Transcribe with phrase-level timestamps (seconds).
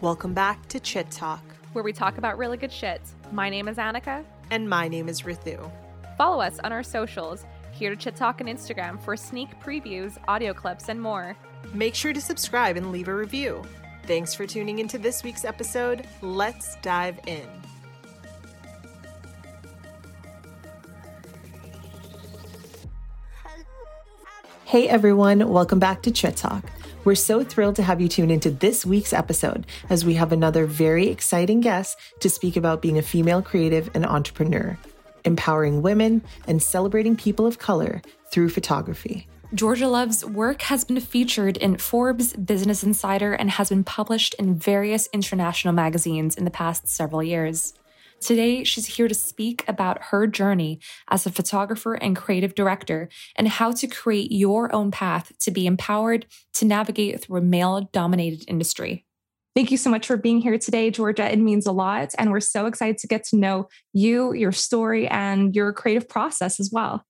[0.00, 1.42] Welcome back to Chit Talk,
[1.72, 3.02] where we talk about really good shit.
[3.32, 4.24] My name is Annika.
[4.48, 5.58] And my name is Rithu.
[6.16, 10.54] Follow us on our socials, here to Chit Talk on Instagram for sneak previews, audio
[10.54, 11.36] clips, and more.
[11.74, 13.64] Make sure to subscribe and leave a review.
[14.04, 16.06] Thanks for tuning into this week's episode.
[16.22, 17.48] Let's dive in.
[24.64, 26.62] Hey everyone, welcome back to Chit Talk.
[27.08, 30.66] We're so thrilled to have you tune into this week's episode as we have another
[30.66, 34.76] very exciting guest to speak about being a female creative and entrepreneur,
[35.24, 39.26] empowering women, and celebrating people of color through photography.
[39.54, 44.56] Georgia Love's work has been featured in Forbes, Business Insider, and has been published in
[44.56, 47.72] various international magazines in the past several years.
[48.20, 53.48] Today, she's here to speak about her journey as a photographer and creative director and
[53.48, 58.44] how to create your own path to be empowered to navigate through a male dominated
[58.48, 59.04] industry.
[59.54, 61.30] Thank you so much for being here today, Georgia.
[61.30, 62.14] It means a lot.
[62.18, 66.60] And we're so excited to get to know you, your story, and your creative process
[66.60, 67.04] as well.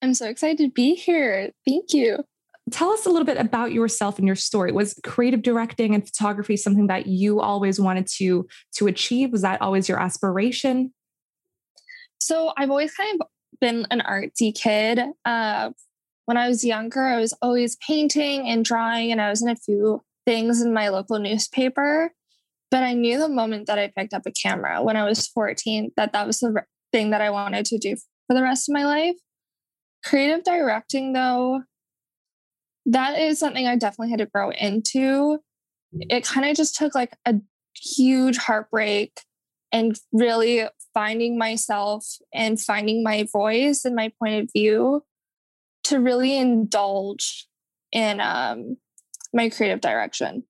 [0.00, 1.52] I'm so excited to be here.
[1.66, 2.24] Thank you
[2.72, 4.72] tell us a little bit about yourself and your story.
[4.72, 9.32] Was creative directing and photography something that you always wanted to to achieve?
[9.32, 10.92] Was that always your aspiration?
[12.20, 13.26] So i've always kind of
[13.60, 15.00] been an artsy kid.
[15.24, 15.70] Uh,
[16.26, 19.56] when i was younger i was always painting and drawing and i was in a
[19.56, 22.12] few things in my local newspaper.
[22.70, 25.92] But i knew the moment that i picked up a camera when i was 14
[25.96, 28.84] that that was the thing that i wanted to do for the rest of my
[28.84, 29.16] life.
[30.04, 31.62] Creative directing though
[32.86, 35.38] that is something I definitely had to grow into.
[35.92, 37.34] It kind of just took like a
[37.74, 39.20] huge heartbreak
[39.70, 45.02] and really finding myself and finding my voice and my point of view
[45.84, 47.46] to really indulge
[47.90, 48.76] in um,
[49.32, 50.44] my creative direction.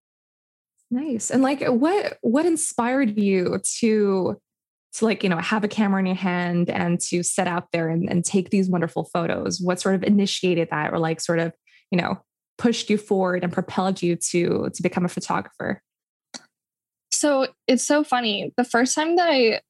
[0.91, 1.31] Nice.
[1.31, 4.37] And like what what inspired you to
[4.95, 7.89] to like, you know, have a camera in your hand and to set out there
[7.89, 9.59] and, and take these wonderful photos?
[9.59, 11.53] What sort of initiated that or like sort of
[11.93, 12.19] you know,
[12.59, 15.81] pushed you forward and propelled you to to become a photographer?
[17.13, 18.53] So it's so funny.
[18.57, 19.61] The first time that I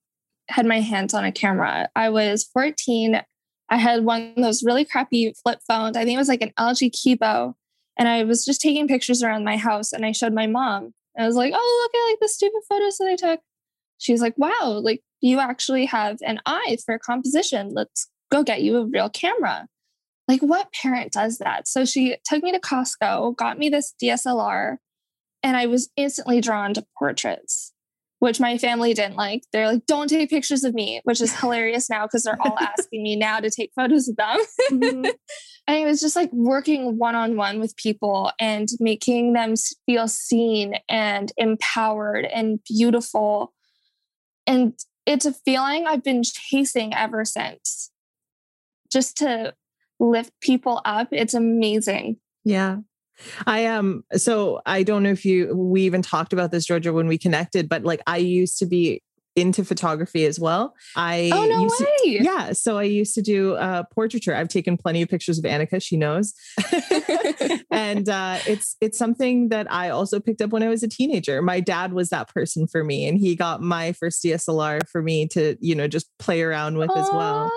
[0.49, 3.21] had my hands on a camera, I was 14.
[3.69, 5.97] I had one of those really crappy flip phones.
[5.97, 7.55] I think it was like an LG Kibo.
[7.99, 10.95] And I was just taking pictures around my house and I showed my mom.
[11.19, 13.41] I was like, oh, look at like the stupid photos that I took.
[13.99, 17.73] She's like, wow, like you actually have an eye for composition.
[17.75, 19.67] Let's go get you a real camera
[20.29, 21.67] like what parent does that?
[21.69, 24.77] So she took me to costco got me this dslr
[25.43, 27.73] and i was instantly drawn to portraits
[28.23, 29.43] which my family didn't like.
[29.53, 33.03] They're like don't take pictures of me which is hilarious now because they're all asking
[33.03, 34.39] me now to take photos of them.
[34.71, 35.05] Mm-hmm.
[35.67, 39.55] and it was just like working one-on-one with people and making them
[39.87, 43.53] feel seen and empowered and beautiful.
[44.47, 44.75] And
[45.05, 47.91] it's a feeling i've been chasing ever since
[48.93, 49.53] just to
[50.03, 51.09] lift people up.
[51.13, 52.17] It's amazing.
[52.45, 52.79] Yeah.
[53.47, 54.05] I am.
[54.13, 57.19] Um, so I don't know if you, we even talked about this, Georgia, when we
[57.19, 59.03] connected, but like I used to be
[59.35, 60.75] into photography as well.
[60.97, 62.19] I oh no used way!
[62.19, 64.35] To, yeah, so I used to do uh, portraiture.
[64.35, 65.83] I've taken plenty of pictures of Annika.
[65.83, 66.35] She knows,
[67.71, 71.41] and uh, it's it's something that I also picked up when I was a teenager.
[71.41, 75.27] My dad was that person for me, and he got my first DSLR for me
[75.29, 77.01] to you know just play around with Aww.
[77.01, 77.51] as well.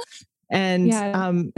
[0.50, 1.28] And yeah.
[1.28, 1.52] um,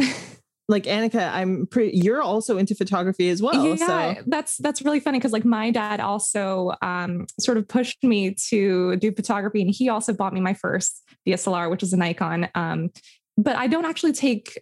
[0.68, 3.66] like Annika, I'm pretty you're also into photography as well.
[3.66, 8.04] Yeah, so that's that's really funny because like my dad also um, sort of pushed
[8.04, 11.98] me to do photography and he also bought me my first DSLR, which is a
[11.98, 12.50] Nikon.
[12.54, 12.90] Um,
[13.38, 14.62] but I don't actually take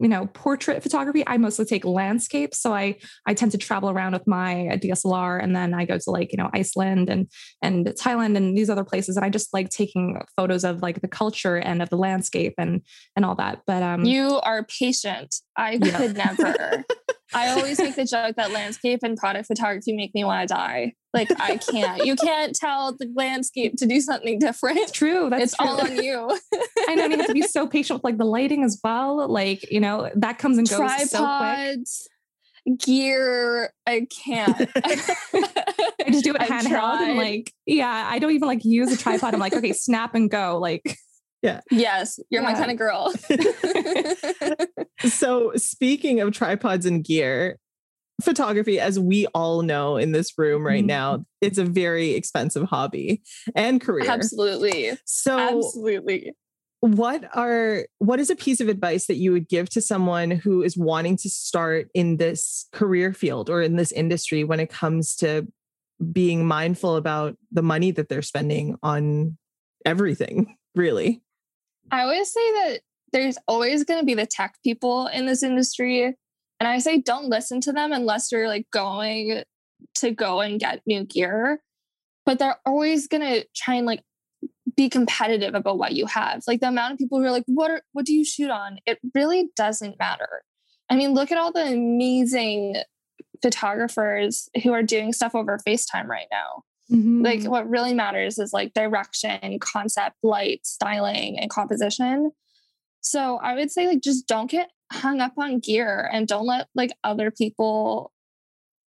[0.00, 1.24] you know portrait photography.
[1.26, 5.54] I mostly take landscapes so i i tend to travel around with my dslr and
[5.54, 7.30] then i go to like you know iceland and
[7.62, 11.08] and thailand and these other places and i just like taking photos of like the
[11.08, 12.82] culture and of the landscape and
[13.16, 15.36] and all that but um you are patient.
[15.56, 15.98] I yeah.
[15.98, 16.84] could never
[17.34, 20.94] I always make the joke that landscape and product photography make me want to die.
[21.12, 22.04] Like I can't.
[22.04, 24.78] You can't tell the landscape to do something different.
[24.78, 25.28] It's true.
[25.30, 25.66] That's it's true.
[25.66, 26.38] all on you.
[26.88, 27.06] I know.
[27.06, 29.28] You have to be so patient with like the lighting as well.
[29.28, 32.06] Like you know that comes and goes Tripods, so
[32.66, 32.78] quick.
[32.80, 33.72] Gear.
[33.86, 34.70] I can't.
[34.84, 38.08] I just do it handheld and like yeah.
[38.10, 39.34] I don't even like use a tripod.
[39.34, 40.58] I'm like okay, snap and go.
[40.58, 40.98] Like
[41.42, 41.60] yeah.
[41.70, 42.52] Yes, you're yeah.
[42.52, 43.12] my kind of girl.
[45.08, 47.58] so, speaking of tripods and gear,
[48.22, 50.86] photography, as we all know in this room right mm-hmm.
[50.88, 53.22] now, it's a very expensive hobby
[53.54, 54.10] and career.
[54.10, 54.92] Absolutely.
[55.04, 56.32] So, absolutely.
[56.80, 60.62] What are what is a piece of advice that you would give to someone who
[60.62, 65.16] is wanting to start in this career field or in this industry when it comes
[65.16, 65.48] to
[66.12, 69.36] being mindful about the money that they're spending on
[69.84, 71.20] everything, really.
[71.90, 72.80] I always say that
[73.12, 76.16] there's always going to be the tech people in this industry.
[76.60, 79.44] And I say don't listen to them unless you're like going
[79.96, 81.60] to go and get new gear.
[82.26, 84.02] But they're always going to try and like
[84.76, 86.42] be competitive about what you have.
[86.46, 88.78] Like the amount of people who are like, what are, what do you shoot on?
[88.86, 90.42] It really doesn't matter.
[90.90, 92.76] I mean, look at all the amazing
[93.42, 96.64] photographers who are doing stuff over FaceTime right now.
[96.90, 97.22] Mm-hmm.
[97.22, 102.32] Like what really matters is like direction, concept, light, styling, and composition.
[103.00, 106.68] So I would say like just don't get hung up on gear and don't let
[106.74, 108.12] like other people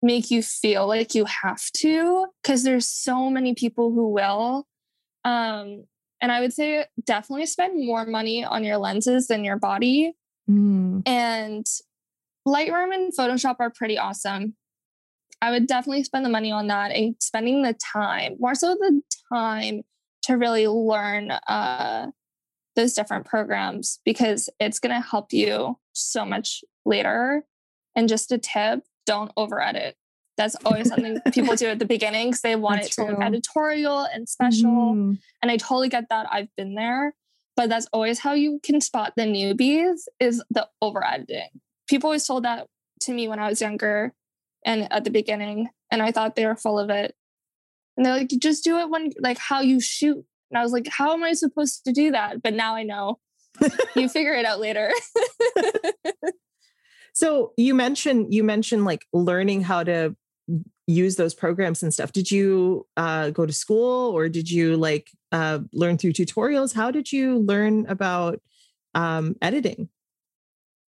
[0.01, 4.68] make you feel like you have to because there's so many people who will
[5.25, 5.86] um
[6.21, 10.13] and i would say definitely spend more money on your lenses than your body
[10.50, 11.07] mm.
[11.07, 11.68] and
[12.48, 14.56] lightroom and photoshop are pretty awesome
[15.42, 19.02] i would definitely spend the money on that and spending the time more so the
[19.32, 19.82] time
[20.22, 22.08] to really learn uh
[22.76, 27.46] those different programs because it's going to help you so much later.
[27.96, 29.96] And just a tip don't over edit.
[30.38, 33.22] That's always something people do at the beginning because they want that's it to look
[33.22, 34.72] editorial and special.
[34.72, 35.20] Mm.
[35.42, 36.28] And I totally get that.
[36.32, 37.14] I've been there.
[37.58, 41.50] But that's always how you can spot the newbies is the over editing.
[41.90, 42.68] People always told that
[43.02, 44.14] to me when I was younger
[44.66, 45.69] and at the beginning.
[45.92, 47.16] And I thought they were full of it.
[47.98, 50.88] And they're like, just do it when like how you shoot and I was like,
[50.90, 52.44] how am I supposed to do that?
[52.44, 53.19] But now I know.
[53.96, 54.92] you figure it out later.
[57.13, 60.16] so you mentioned you mentioned like learning how to
[60.88, 62.12] use those programs and stuff.
[62.12, 66.75] Did you uh, go to school or did you like uh, learn through tutorials?
[66.75, 68.42] How did you learn about
[68.94, 69.88] um, editing?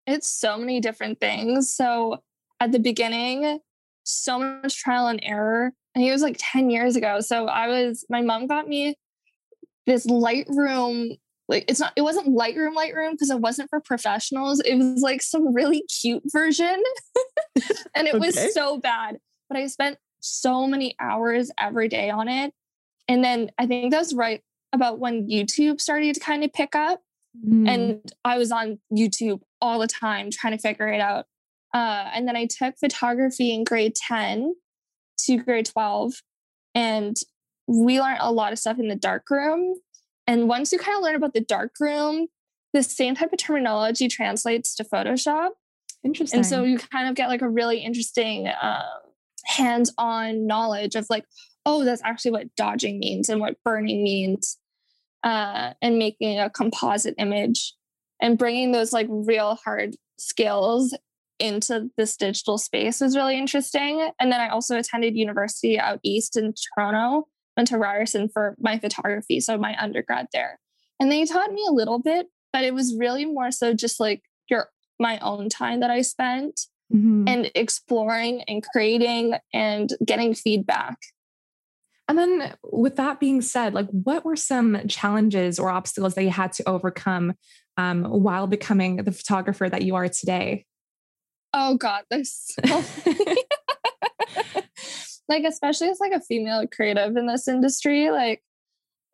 [0.08, 1.72] It's so many different things.
[1.72, 2.18] So
[2.62, 3.58] at the beginning,
[4.04, 5.72] so much trial and error.
[5.94, 7.20] And it was like 10 years ago.
[7.20, 8.96] So I was, my mom got me
[9.84, 11.18] this Lightroom
[11.48, 14.60] like it's not it wasn't Lightroom Lightroom because it wasn't for professionals.
[14.60, 16.82] It was like some really cute version.
[17.94, 18.18] and it okay.
[18.18, 19.18] was so bad.
[19.48, 22.54] But I spent so many hours every day on it.
[23.08, 24.40] And then I think that's right
[24.72, 27.02] about when YouTube started to kind of pick up.
[27.46, 27.68] Mm.
[27.68, 31.26] And I was on YouTube all the time trying to figure it out.
[31.72, 34.54] Uh, and then I took photography in grade 10
[35.24, 36.14] to grade 12.
[36.74, 37.16] And
[37.66, 39.76] we learned a lot of stuff in the dark room.
[40.26, 42.28] And once you kind of learn about the dark room,
[42.72, 45.50] the same type of terminology translates to Photoshop.
[46.04, 46.38] Interesting.
[46.38, 48.82] And so you kind of get like a really interesting um,
[49.44, 51.24] hands on knowledge of like,
[51.64, 54.58] oh, that's actually what dodging means and what burning means,
[55.22, 57.74] uh, and making a composite image
[58.20, 60.96] and bringing those like real hard skills
[61.42, 64.08] into this digital space was really interesting.
[64.20, 68.78] And then I also attended university out east in Toronto went to Ryerson for my
[68.78, 70.58] photography, so my undergrad there.
[70.98, 74.22] And they taught me a little bit, but it was really more so just like
[74.48, 74.68] your
[74.98, 76.60] my own time that I spent
[76.92, 77.24] mm-hmm.
[77.26, 80.96] and exploring and creating and getting feedback.
[82.08, 86.30] And then with that being said, like what were some challenges or obstacles that you
[86.30, 87.34] had to overcome
[87.76, 90.66] um, while becoming the photographer that you are today?
[91.54, 92.84] Oh God, there's so
[95.28, 98.42] like especially as like a female creative in this industry like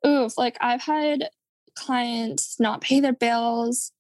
[0.07, 1.31] oof like i've had
[1.77, 3.93] clients not pay their bills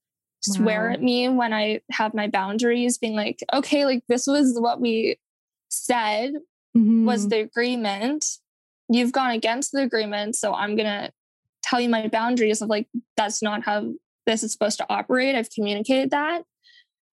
[0.49, 0.55] wow.
[0.55, 4.81] swear at me when i have my boundaries being like okay like this was what
[4.81, 5.19] we
[5.69, 6.33] said
[6.77, 7.05] mm-hmm.
[7.05, 8.25] was the agreement
[8.89, 11.11] you've gone against the agreement so i'm gonna
[11.63, 13.93] tell you my boundaries of like that's not how
[14.27, 16.43] this is supposed to operate i've communicated that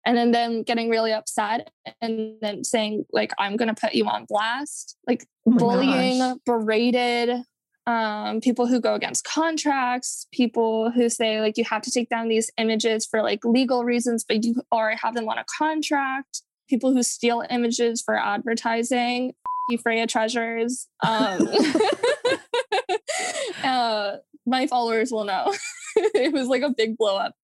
[0.05, 1.71] and then them getting really upset
[2.01, 6.37] and then saying like i'm going to put you on blast like oh bullying gosh.
[6.45, 7.41] berated
[7.87, 12.27] um, people who go against contracts people who say like you have to take down
[12.27, 16.41] these images for like legal reasons but you already have them on a contract.
[16.67, 19.33] People who steal images for advertising
[19.69, 20.87] you freya treasures.
[21.05, 21.47] Um,
[23.63, 25.53] uh, my followers will know.
[25.97, 27.35] It was like a big blow up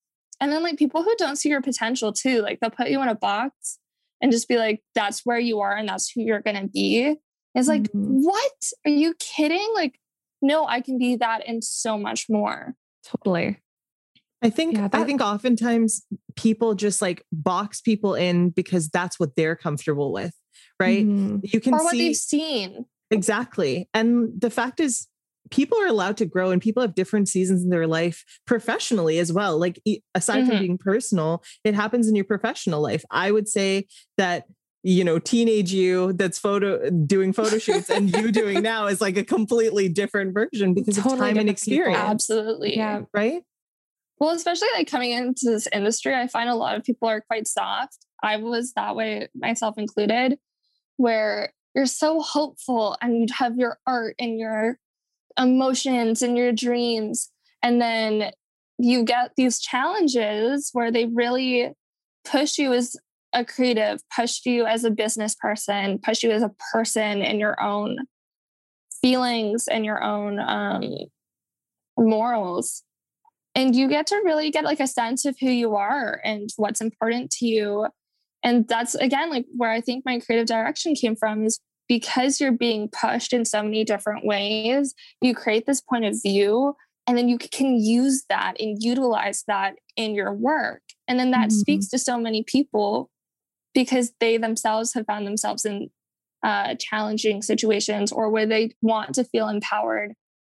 [0.42, 3.08] and then like people who don't see your potential too, like they'll put you in
[3.08, 3.78] a box
[4.22, 7.16] and just be like, that's where you are and that's who you're gonna be.
[7.54, 8.22] It's like, mm-hmm.
[8.22, 8.52] what?
[8.86, 9.68] Are you kidding?
[9.76, 10.00] Like,
[10.42, 12.74] no, I can be that and so much more.
[13.06, 13.60] Totally.
[14.42, 16.06] I think yeah, that- I think oftentimes
[16.36, 20.34] people just like box people in because that's what they're comfortable with,
[20.80, 21.06] right?
[21.06, 21.40] Mm-hmm.
[21.44, 22.86] You can or what see, they've seen.
[23.12, 23.90] Exactly.
[23.94, 25.08] And the fact is
[25.52, 29.32] people are allowed to grow and people have different seasons in their life professionally as
[29.32, 29.60] well.
[29.60, 29.82] Like
[30.16, 30.50] aside mm-hmm.
[30.50, 33.04] from being personal, it happens in your professional life.
[33.12, 34.46] I would say that
[34.84, 39.16] you know teenage you that's photo doing photo shoots and you doing now is like
[39.16, 42.10] a completely different version because totally of time and experience people.
[42.10, 43.44] absolutely yeah right
[44.18, 47.48] well especially like coming into this industry i find a lot of people are quite
[47.48, 50.40] soft i was that way myself included
[50.98, 54.80] where you're so hopeful and you have your art and your
[55.38, 57.32] emotions and your dreams
[57.64, 58.32] and then
[58.78, 61.72] you get these challenges where they really
[62.26, 62.96] push you as
[63.34, 67.62] a creative, push you as a business person, push you as a person in your
[67.62, 67.98] own
[69.02, 70.84] feelings and your own um,
[71.98, 72.84] morals.
[73.54, 76.82] And you get to really get like a sense of who you are and what's
[76.82, 77.88] important to you.
[78.44, 81.60] And that's again like where I think my creative direction came from is
[81.92, 86.74] because you're being pushed in so many different ways, you create this point of view
[87.06, 90.82] and then you can use that and utilize that in your work.
[91.10, 91.58] And then that mm-hmm.
[91.58, 93.10] speaks to so many people
[93.74, 95.90] because they themselves have found themselves in
[96.44, 100.14] uh, challenging situations or where they want to feel empowered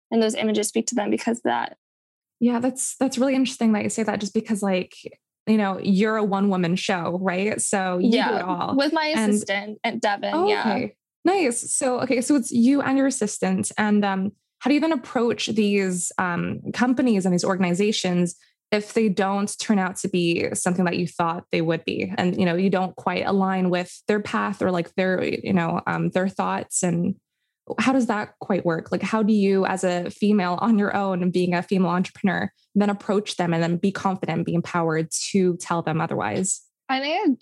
[0.10, 1.78] and those images speak to them because of that
[2.40, 4.94] yeah that's that's really interesting that you say that just because like
[5.48, 8.92] you know you're a one woman show right so you yeah, do it all with
[8.92, 10.97] my and, assistant at devin oh, yeah okay.
[11.28, 11.72] Nice.
[11.72, 15.48] So okay so it's you and your assistant and um how do you then approach
[15.48, 18.36] these um, companies and these organizations
[18.72, 22.12] if they don't turn out to be something that you thought they would be?
[22.18, 25.82] And you know you don't quite align with their path or like their you know
[25.88, 27.16] um, their thoughts and
[27.80, 28.92] how does that quite work?
[28.92, 32.52] Like how do you as a female on your own and being a female entrepreneur
[32.76, 36.62] then approach them and then be confident be empowered to tell them otherwise?
[36.90, 37.42] I think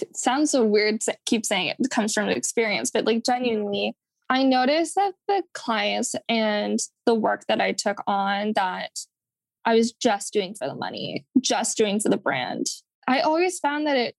[0.00, 3.94] it sounds so weird to keep saying it, comes from experience but like genuinely
[4.30, 8.90] i noticed that the clients and the work that i took on that
[9.68, 12.68] I was just doing for the money, just doing for the brand.
[13.06, 14.14] I always found that it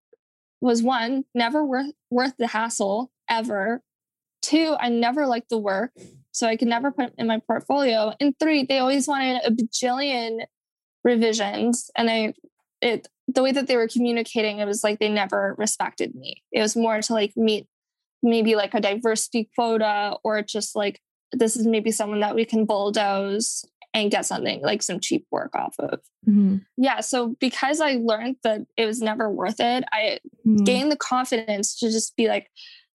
[0.62, 3.82] was one, never worth worth the hassle ever.
[4.44, 5.92] Two, I never liked the work,
[6.32, 8.14] so I could never put it in my portfolio.
[8.20, 10.42] And three, they always wanted a bajillion
[11.04, 12.36] revisions, and I
[12.80, 16.44] it the way that they were communicating, it was like they never respected me.
[16.52, 17.68] It was more to like meet
[18.22, 21.00] maybe like a diversity quota or just like
[21.32, 25.56] this is maybe someone that we can bulldoze and get something like some cheap work
[25.56, 26.00] off of.
[26.28, 26.58] Mm-hmm.
[26.78, 27.02] Yeah.
[27.02, 30.64] So because I learned that it was never worth it, I mm-hmm.
[30.64, 32.50] gained the confidence to just be like,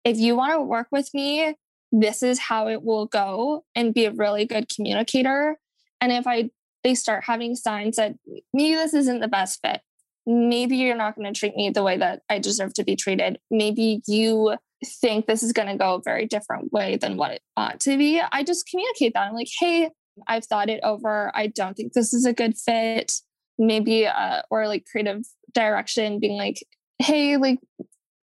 [0.04, 1.56] if you want to work with me,
[1.92, 5.58] this is how it will go and be a really good communicator.
[6.00, 6.50] And if I
[6.84, 8.16] they start having signs that
[8.54, 9.82] maybe this isn't the best fit,
[10.26, 13.40] maybe you're not going to treat me the way that I deserve to be treated.
[13.50, 17.42] Maybe you think this is going to go a very different way than what it
[17.56, 18.22] ought to be.
[18.32, 19.28] I just communicate that.
[19.28, 19.90] I'm like, hey,
[20.28, 21.32] I've thought it over.
[21.36, 23.14] I don't think this is a good fit.
[23.58, 25.24] Maybe, uh, or like creative
[25.54, 26.64] direction being like,
[27.00, 27.60] hey, like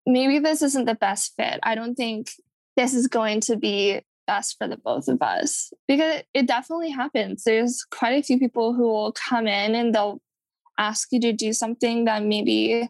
[0.07, 1.61] maybe this isn't the best fit.
[1.63, 2.31] I don't think
[2.77, 7.45] this is going to be best for the both of us because it definitely happens.
[7.45, 10.21] There's quite a few people who will come in and they'll
[10.79, 12.89] ask you to do something that maybe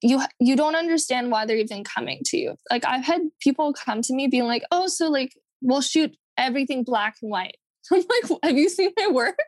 [0.00, 2.56] you you don't understand why they're even coming to you.
[2.70, 6.84] Like I've had people come to me being like, "Oh, so like we'll shoot everything
[6.84, 7.56] black and white."
[7.92, 9.38] I'm like, have you seen my work?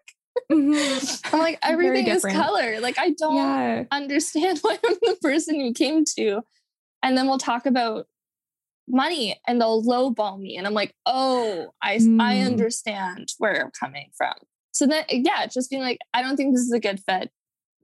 [0.50, 1.34] Mm-hmm.
[1.34, 2.80] I'm like, everything is color.
[2.80, 3.84] Like, I don't yeah.
[3.90, 6.42] understand why I'm the person you came to.
[7.02, 8.06] And then we'll talk about
[8.88, 10.56] money and they'll lowball me.
[10.56, 12.20] And I'm like, oh, I, mm.
[12.20, 14.34] I understand where I'm coming from.
[14.72, 17.30] So then, yeah, just being like, I don't think this is a good fit.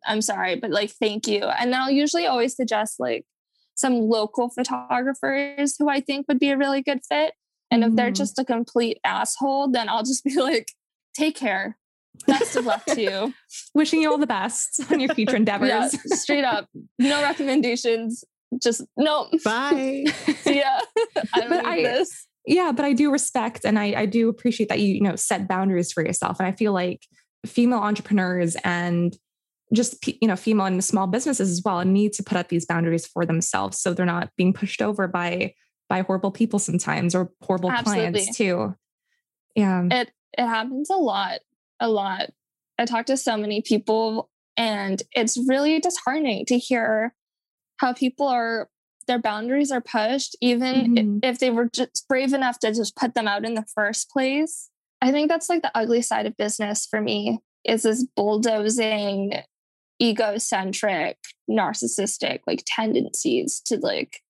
[0.06, 1.42] I'm sorry, but like, thank you.
[1.44, 3.25] And I'll usually always suggest like
[3.75, 7.35] some local photographers who I think would be a really good fit.
[7.71, 8.14] And if they're mm-hmm.
[8.14, 10.68] just a complete asshole, then I'll just be like,
[11.14, 11.78] take care.
[12.26, 13.35] Best of luck to you.
[13.75, 15.68] Wishing you all the best on your future endeavors.
[15.68, 16.68] Yeah, straight up.
[16.99, 18.25] No recommendations.
[18.62, 19.28] Just no.
[19.44, 20.04] Bye.
[20.44, 20.80] yeah.
[21.35, 22.26] I don't but I, this.
[22.47, 25.49] Yeah, but I do respect and I, I do appreciate that you, you know, set
[25.49, 26.38] boundaries for yourself.
[26.38, 27.06] And I feel like
[27.47, 29.16] female entrepreneurs and
[29.73, 33.07] just you know female and small businesses as well need to put up these boundaries
[33.07, 35.55] for themselves so they're not being pushed over by
[35.93, 38.11] by horrible people sometimes or horrible Absolutely.
[38.11, 38.75] clients too.
[39.55, 39.87] Yeah.
[39.91, 41.41] It it happens a lot.
[41.81, 42.31] A lot.
[42.79, 47.14] I talk to so many people and it's really disheartening to hear
[47.76, 48.71] how people are
[49.07, 51.19] their boundaries are pushed even mm-hmm.
[51.23, 54.71] if they were just brave enough to just put them out in the first place.
[55.02, 59.43] I think that's like the ugly side of business for me is this bulldozing
[60.02, 61.18] egocentric
[61.49, 64.21] narcissistic like tendencies to like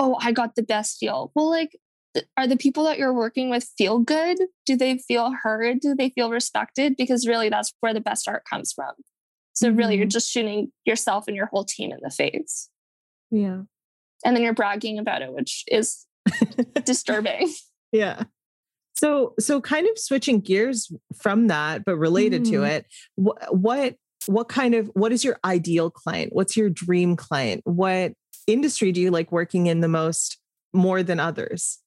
[0.00, 1.30] oh, I got the best deal.
[1.36, 1.78] Well, like,
[2.36, 4.38] are the people that you're working with feel good?
[4.66, 5.80] Do they feel heard?
[5.80, 6.96] Do they feel respected?
[6.96, 8.92] Because really, that's where the best art comes from.
[9.52, 9.76] So, mm-hmm.
[9.76, 10.10] really, you're mm-hmm.
[10.10, 12.68] just shooting yourself and your whole team in the face.
[13.30, 13.60] Yeah.
[14.24, 16.06] and then you're bragging about it, which is
[16.84, 17.52] disturbing.
[17.92, 18.22] Yeah.
[18.96, 22.50] So, so kind of switching gears from that, but related mm.
[22.50, 22.86] to it,
[23.16, 23.96] wh- what,
[24.30, 26.32] what kind of, what is your ideal client?
[26.32, 27.62] What's your dream client?
[27.64, 28.12] What
[28.46, 30.38] industry do you like working in the most
[30.72, 31.80] more than others?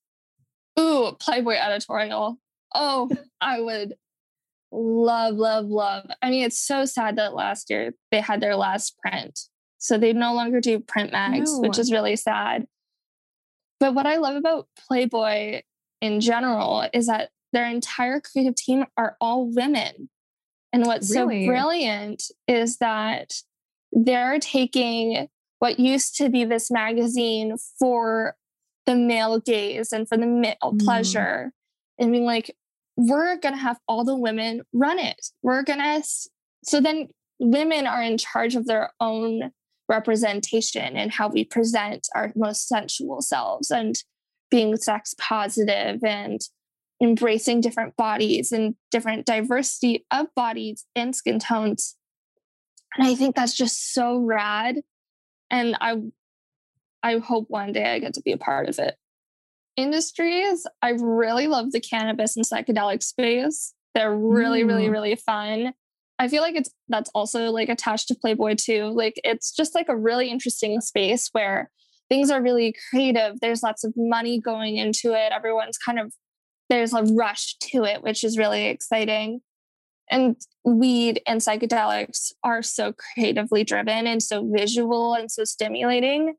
[0.78, 2.38] Ooh, Playboy editorial.
[2.76, 3.10] Oh,
[3.42, 3.94] I would
[4.74, 6.08] love, love, love.
[6.22, 9.40] I mean, it's so sad that last year they had their last print.
[9.78, 11.62] So they no longer do print mags, no.
[11.62, 12.68] which is really sad.
[13.80, 15.62] But what I love about Playboy
[16.02, 20.10] in general is that their entire creative team are all women.
[20.74, 21.46] And what's really?
[21.46, 23.36] so brilliant is that
[23.92, 28.36] they're taking what used to be this magazine for
[28.86, 30.84] the male gaze and for the male mm.
[30.84, 31.54] pleasure
[31.98, 32.56] and being like,
[32.98, 35.28] we're going to have all the women run it.
[35.42, 36.04] We're going to,
[36.64, 39.52] so then women are in charge of their own
[39.90, 43.96] representation and how we present our most sensual selves and
[44.50, 46.42] being sex positive and
[47.04, 51.98] embracing different bodies and different diversity of bodies and skin tones.
[52.98, 54.78] And I think that's just so rad.
[55.52, 55.98] And I
[57.04, 58.96] I hope one day I get to be a part of it.
[59.76, 63.74] Industries, I really love the cannabis and psychedelic space.
[63.94, 64.68] They're really, mm.
[64.68, 65.74] really, really fun.
[66.20, 68.86] I feel like it's that's also like attached to Playboy too.
[68.96, 71.70] Like it's just like a really interesting space where
[72.08, 73.40] things are really creative.
[73.42, 75.34] There's lots of money going into it.
[75.34, 76.14] Everyone's kind of,
[76.70, 79.42] there's a rush to it, which is really exciting.
[80.10, 86.36] And weed and psychedelics are so creatively driven and so visual and so stimulating.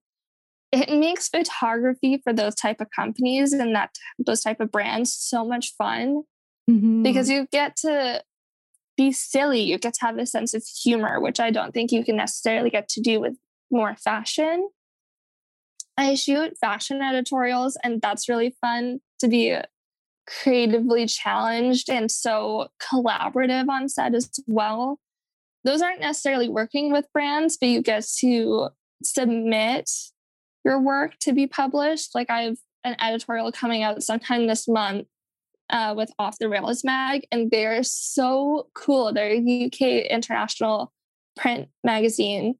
[0.73, 5.45] It makes photography for those type of companies and that those type of brands so
[5.45, 6.25] much fun
[6.69, 7.03] mm-hmm.
[7.03, 8.23] because you get to
[8.97, 9.61] be silly.
[9.61, 12.71] You get to have a sense of humor, which I don't think you can necessarily
[12.71, 13.35] get to do with
[13.71, 14.69] more fashion.
[15.97, 19.57] I shoot fashion editorials, and that's really fun to be
[20.27, 24.99] creatively challenged and so collaborative on set as well.
[25.65, 28.69] Those aren't necessarily working with brands, but you get to
[29.03, 29.91] submit
[30.65, 32.15] your work to be published.
[32.15, 35.07] Like I have an editorial coming out sometime this month
[35.71, 39.13] uh, with Off the Rails Mag, and they're so cool.
[39.13, 40.93] They're a UK international
[41.37, 42.57] print magazine,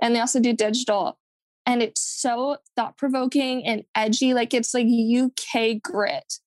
[0.00, 1.18] and they also do digital
[1.66, 4.32] and it's so thought provoking and edgy.
[4.32, 6.38] Like it's like UK grit.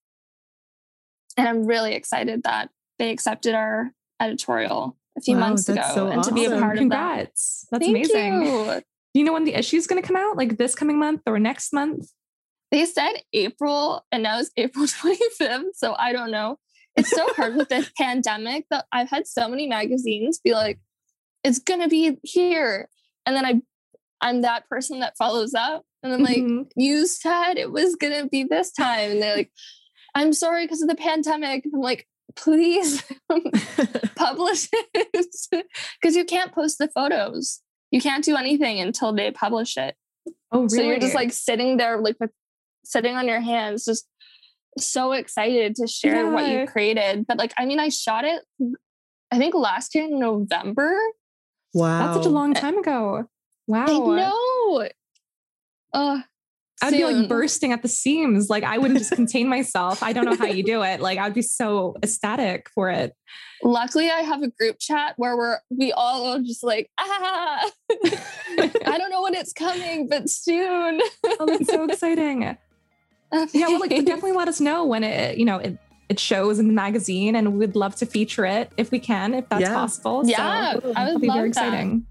[1.38, 6.08] And I'm really excited that they accepted our editorial a few wow, months ago so
[6.08, 6.36] and awesome.
[6.36, 7.64] to be a part Congrats.
[7.64, 7.80] of that.
[7.80, 8.44] That's Thank amazing.
[8.44, 8.82] You.
[9.14, 10.38] Do you know when the issue is going to come out?
[10.38, 12.10] Like this coming month or next month?
[12.72, 15.76] They said April and now it's April 25th.
[15.76, 16.58] So I don't know.
[16.96, 20.80] It's so hard with the pandemic that I've had so many magazines be like,
[21.44, 22.90] it's going to be here.
[23.26, 23.62] And then I
[24.22, 25.84] I'm that person that follows up.
[26.04, 26.64] And I'm like, mm-hmm.
[26.76, 29.12] you said it was going to be this time.
[29.12, 29.52] And they're like,
[30.16, 31.66] I'm sorry because of the pandemic.
[31.66, 33.04] I'm like, please
[34.16, 37.62] publish it because you can't post the photos.
[37.92, 39.96] You can't do anything until they publish it.
[40.52, 40.70] Oh, really?
[40.70, 42.32] So you're just like sitting there, like with,
[42.84, 44.08] sitting on your hands, just
[44.78, 46.30] so excited to share yeah.
[46.30, 47.26] what you created.
[47.28, 48.44] But like, I mean, I shot it,
[49.32, 50.98] I think last year in November.
[51.74, 52.00] Wow.
[52.00, 53.28] That's such a long time ago.
[53.68, 53.86] Wow.
[53.88, 54.90] I know.
[55.94, 56.20] Uh,
[56.82, 58.50] I'd be like bursting at the seams.
[58.50, 60.02] Like I wouldn't just contain myself.
[60.02, 61.02] I don't know how you do it.
[61.02, 63.14] Like I'd be so ecstatic for it.
[63.64, 67.70] Luckily, I have a group chat where we're we all just like ah.
[68.02, 71.02] I don't know when it's coming, but soon.
[71.26, 72.42] oh, that's so exciting.
[73.54, 76.68] yeah, well, like definitely let us know when it you know it it shows in
[76.68, 79.74] the magazine, and we'd love to feature it if we can, if that's yeah.
[79.74, 80.24] possible.
[80.26, 82.06] Yeah, so, I would be love very exciting.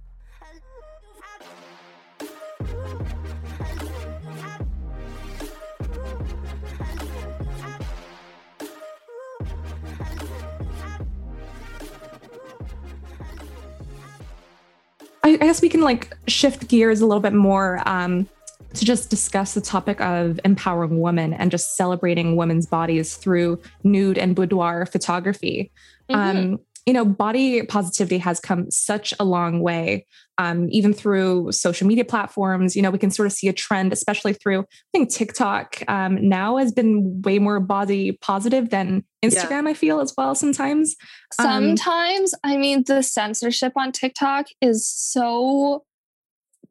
[15.23, 18.29] I, I guess we can like shift gears a little bit more um,
[18.75, 24.19] to just discuss the topic of empowering women and just celebrating women's bodies through nude
[24.19, 25.71] and boudoir photography.
[26.11, 26.39] Mm-hmm.
[26.39, 30.07] Um, you know, body positivity has come such a long way,
[30.39, 32.75] um, even through social media platforms.
[32.75, 36.27] You know, we can sort of see a trend, especially through, I think TikTok um,
[36.27, 39.69] now has been way more body positive than Instagram, yeah.
[39.69, 40.97] I feel as well sometimes.
[41.39, 41.45] Um,
[41.77, 45.85] sometimes, I mean, the censorship on TikTok is so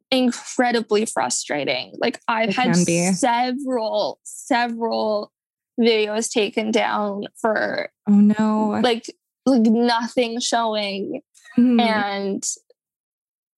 [0.10, 1.94] incredibly frustrating.
[2.00, 5.32] Like, I've had several, several
[5.80, 9.06] videos taken down for oh no like
[9.48, 11.22] like nothing showing
[11.58, 11.82] mm.
[11.82, 12.44] and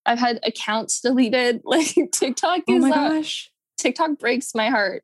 [0.05, 1.61] I've had accounts deleted.
[1.65, 3.49] Like TikTok oh is oh my gosh.
[3.77, 5.03] TikTok breaks my heart.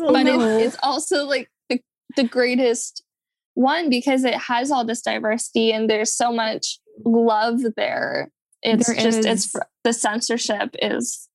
[0.00, 0.40] Oh, but no.
[0.58, 1.80] it, it's also like the,
[2.16, 3.02] the greatest
[3.54, 8.30] one because it has all this diversity and there's so much love there.
[8.62, 9.26] It's There just is.
[9.26, 11.28] it's the censorship is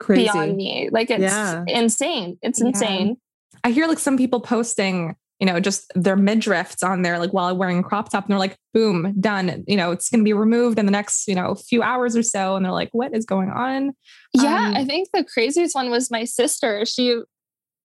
[0.00, 0.24] crazy.
[0.24, 0.88] beyond me.
[0.90, 1.64] Like it's Yeah.
[1.66, 2.38] insane.
[2.42, 2.68] It's Yeah.
[2.68, 3.16] insane.
[3.62, 7.56] I hear like some people posting, you know, just their midriffs on there, like while
[7.56, 9.64] wearing a crop top, and they're like, boom, done.
[9.66, 12.22] You know, it's going to be removed in the next, you know, few hours or
[12.22, 12.56] so.
[12.56, 13.92] And they're like, what is going on?
[14.32, 16.84] Yeah, Um, I think the craziest one was my sister.
[16.86, 17.20] She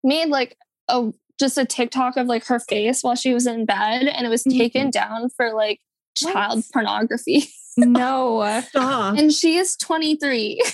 [0.03, 0.55] made like
[0.87, 4.29] a just a TikTok of like her face while she was in bed and it
[4.29, 5.79] was taken down for like
[6.15, 6.65] child What?
[6.73, 7.45] pornography.
[7.79, 8.61] No.
[8.67, 9.17] Stop.
[9.17, 10.61] and she is 23.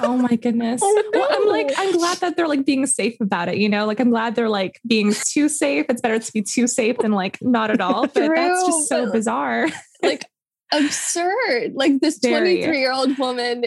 [0.00, 0.80] Oh my goodness.
[0.84, 1.72] Oh, Well, I'm like.
[1.76, 3.56] I'm glad that they're like being safe about it.
[3.56, 5.86] You know, like I'm glad they're like being too safe.
[5.88, 8.02] It's better to be too safe than like not at all.
[8.06, 9.66] But that's just so bizarre.
[10.02, 10.24] like
[10.72, 11.72] absurd.
[11.74, 13.64] Like this 23 year old woman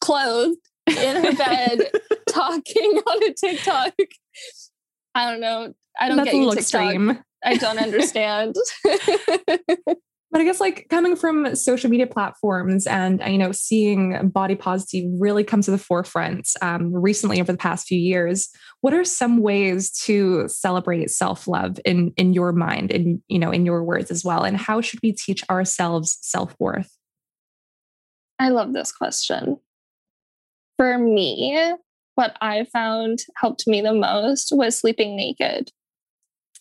[0.00, 1.90] clothed in her bed
[2.28, 3.94] talking on a TikTok.
[5.16, 5.74] I don't know.
[5.98, 6.58] I don't that's get a you TikTok.
[6.60, 7.18] extreme.
[7.44, 8.54] I don't understand.
[10.32, 15.14] But I guess like coming from social media platforms and you know seeing body positivity
[15.18, 18.48] really come to the forefront um, recently over the past few years,
[18.80, 23.50] what are some ways to celebrate self love in in your mind and you know
[23.50, 24.42] in your words as well?
[24.42, 26.90] And how should we teach ourselves self worth?
[28.38, 29.58] I love this question.
[30.78, 31.74] For me,
[32.14, 35.70] what I found helped me the most was sleeping naked.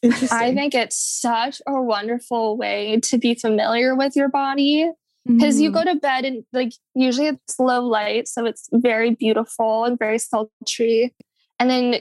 [0.02, 0.38] Interesting.
[0.38, 4.90] I think it's such a wonderful way to be familiar with your body
[5.28, 5.74] because you Mm.
[5.74, 10.18] go to bed and like usually it's low light, so it's very beautiful and very
[10.18, 11.14] sultry.
[11.60, 11.98] And then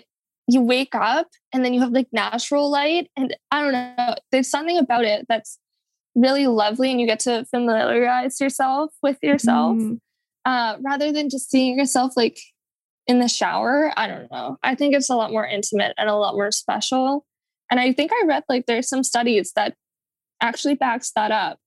[0.49, 3.11] you wake up and then you have like natural light.
[3.17, 5.59] And I don't know, there's something about it that's
[6.15, 9.99] really lovely and you get to familiarize yourself with yourself Mm.
[10.47, 12.39] uh, rather than just seeing yourself like
[13.07, 13.93] in the shower.
[13.97, 14.57] I don't know.
[14.63, 17.27] I think it's a lot more intimate and a lot more special.
[17.70, 19.74] And I think I read like there's some studies that
[20.40, 21.59] actually backs that up.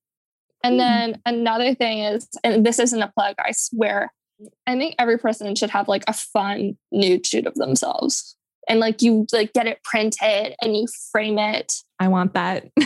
[0.63, 0.77] And Hmm.
[0.79, 4.11] then another thing is, and this isn't a plug, I swear,
[4.67, 8.35] I think every person should have like a fun nude shoot of themselves.
[8.67, 12.69] And like you like get it printed and you frame it I want that.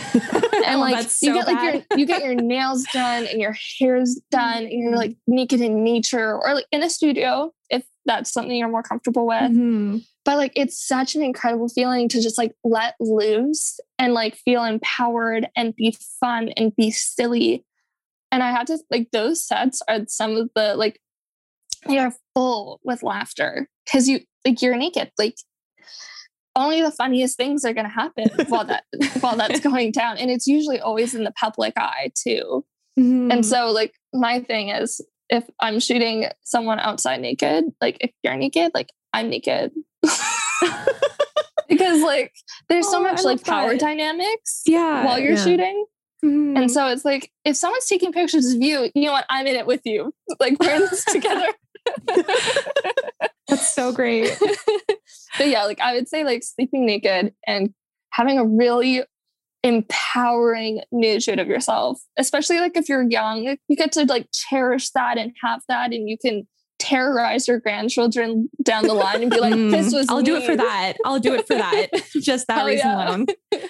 [0.66, 1.74] And like that so you get like bad.
[1.74, 5.82] your you get your nails done and your hair's done and you're like naked in
[5.84, 10.04] nature or like in a studio if that's something you're more comfortable with Mhm.
[10.28, 14.62] But like it's such an incredible feeling to just like let loose and like feel
[14.62, 17.64] empowered and be fun and be silly.
[18.30, 21.00] And i have to like those sets are some of the like
[21.86, 25.36] they are full with laughter because you like you're naked like
[26.54, 28.84] only the funniest things are going to happen while that
[29.20, 30.18] while that's going down.
[30.18, 32.66] And it's usually always in the public eye too.
[32.98, 33.32] Mhm.
[33.32, 38.36] and so like my thing is if i'm shooting someone outside naked like if you're
[38.36, 39.70] naked like i'm naked
[41.68, 42.32] because like
[42.68, 43.80] there's so Oh, I much like power that.
[43.80, 45.04] dynamics yeah.
[45.04, 45.44] while you're yeah.
[45.44, 45.86] shooting
[46.24, 46.56] Mhm.
[46.58, 49.54] and so it's like if someone's taking pictures of you you know what i'm in
[49.54, 51.46] it with you like we're in this together
[53.46, 54.36] that's so great.
[55.38, 57.72] but yeah like i would say like sleeping naked and
[58.10, 59.04] having a really
[59.62, 64.90] empowering nude shoot of yourself especially like if you're young you get to like cherish
[64.90, 69.40] that and have that and you can terrorize your grandchildren down the line and be
[69.40, 70.94] like this Mm, was I'll do it for that.
[71.04, 71.88] I'll do it for that.
[72.20, 73.06] Just that Hell reason yeah.
[73.08, 73.26] alone.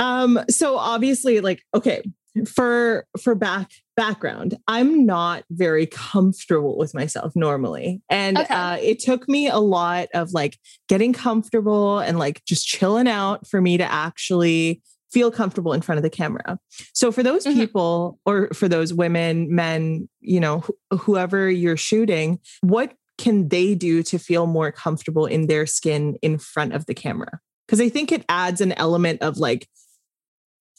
[0.00, 2.02] Um, so obviously, like, okay,
[2.46, 8.00] for for back background, I'm not very comfortable with myself normally.
[8.08, 8.54] And Okay.
[8.54, 10.56] uh it took me a lot of like
[10.88, 15.96] getting comfortable and like just chilling out for me to actually feel comfortable in front
[15.98, 16.58] of the camera.
[16.92, 17.54] So for those Mhm.
[17.54, 20.60] people or for those women, men, you know,
[20.92, 26.16] wh- whoever you're shooting, what can they do to feel more comfortable in their skin
[26.22, 27.40] in front of the camera?
[27.66, 29.68] Because I think it adds an element of like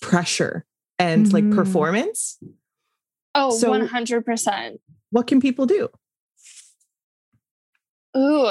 [0.02, 0.66] pressure
[0.98, 1.56] and like Mhm.
[1.56, 2.38] performance.
[3.36, 4.80] oh So- 100%
[5.12, 5.90] What can people do?
[8.18, 8.48] Ooh.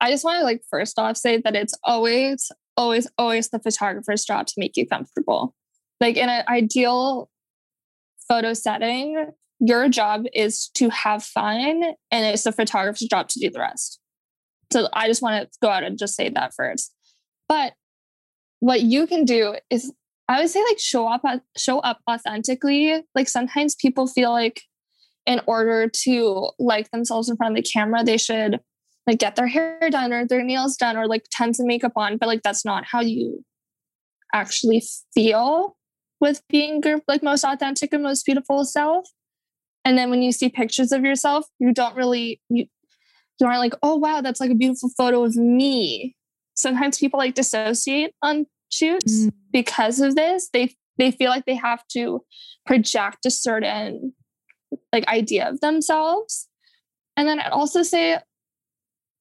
[0.00, 4.24] I just want to like first off say that it's always, always, always the photographer's
[4.24, 5.54] job to make you comfortable.
[6.00, 7.30] Like in an ideal
[8.28, 9.30] photo setting,
[9.60, 14.00] your job is to have fun and it's the photographer's job to do the rest.
[14.72, 16.92] So I just want to go out and just say that first.
[17.48, 17.74] But
[18.60, 19.92] what you can do is
[20.28, 21.22] I would say like show up
[21.56, 23.02] show up authentically.
[23.14, 24.62] Like sometimes people feel like
[25.26, 28.60] in order to like themselves in front of the camera, they should
[29.06, 32.16] like get their hair done or their nails done or like tons of makeup on.
[32.18, 33.44] But like that's not how you
[34.32, 34.82] actually
[35.14, 35.76] feel
[36.20, 39.08] with being your like most authentic and most beautiful self.
[39.84, 42.66] And then when you see pictures of yourself, you don't really you
[43.40, 46.14] you aren't like, oh wow, that's like a beautiful photo of me.
[46.54, 49.32] Sometimes people like dissociate on shoots mm.
[49.52, 50.48] because of this.
[50.52, 52.24] They they feel like they have to
[52.66, 54.12] project a certain
[54.92, 56.48] like idea of themselves.
[57.16, 58.18] And then I'd also say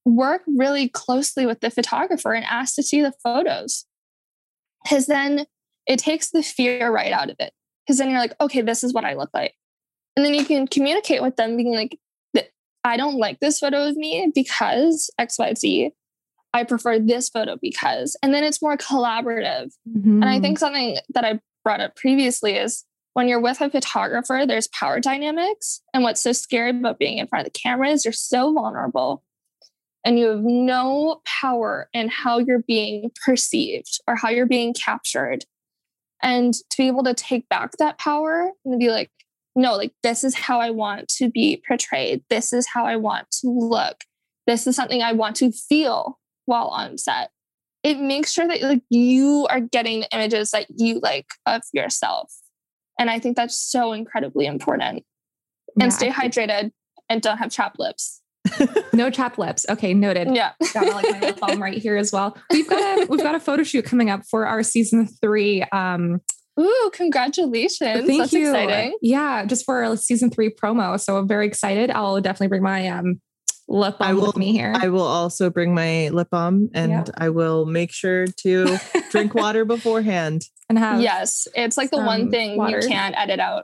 [0.05, 3.85] work really closely with the photographer and ask to see the photos.
[4.83, 5.45] Because then
[5.85, 7.53] it takes the fear right out of it.
[7.85, 9.53] Because then you're like, okay, this is what I look like.
[10.15, 11.97] And then you can communicate with them, being like,
[12.83, 15.91] I don't like this photo of me because XYZ.
[16.53, 19.71] I prefer this photo because, and then it's more collaborative.
[19.87, 20.21] Mm-hmm.
[20.21, 20.65] And I think mm-hmm.
[20.65, 22.83] something that I brought up previously is
[23.13, 25.81] when you're with a photographer, there's power dynamics.
[25.93, 29.23] And what's so scary about being in front of the camera is you're so vulnerable
[30.05, 35.45] and you have no power in how you're being perceived or how you're being captured.
[36.23, 39.11] And to be able to take back that power and be like,
[39.55, 42.23] no, like this is how I want to be portrayed.
[42.29, 44.03] This is how I want to look.
[44.47, 47.31] This is something I want to feel while on set.
[47.83, 52.31] It makes sure that like you are getting the images that you like of yourself.
[52.99, 55.03] And I think that's so incredibly important.
[55.75, 56.71] Yeah, and stay hydrated
[57.09, 58.20] and don't have chapped lips.
[58.93, 59.65] no chapped lips.
[59.69, 60.35] Okay, noted.
[60.35, 60.53] Yeah.
[60.73, 62.37] Got like my lip balm right here as well.
[62.49, 66.21] We've got a we've got a photo shoot coming up for our season three um
[66.59, 68.05] Ooh, congratulations.
[68.05, 68.49] Thank That's you.
[68.49, 68.97] exciting.
[69.01, 70.99] Yeah, just for our season three promo.
[70.99, 71.89] So I'm very excited.
[71.89, 73.21] I'll definitely bring my um
[73.67, 74.73] lip balm I will, with me here.
[74.75, 77.09] I will also bring my lip balm and yep.
[77.17, 78.77] I will make sure to
[79.11, 80.43] drink water beforehand.
[80.69, 81.47] And have Yes.
[81.55, 82.81] It's like the one thing water.
[82.81, 83.63] you can't edit out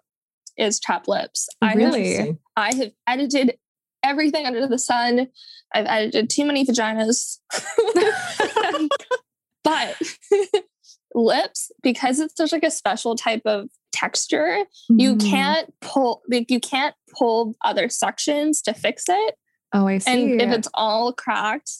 [0.57, 1.47] is chapped lips.
[1.61, 3.57] I really have, I have edited
[4.07, 5.27] everything under the sun.
[5.73, 7.39] I've edited too many vaginas.
[9.63, 10.01] but
[11.13, 14.99] lips because it's such like a special type of texture mm.
[14.99, 19.35] you can't pull like you can't pull other sections to fix it
[19.73, 21.71] oh i see and if it's all cracked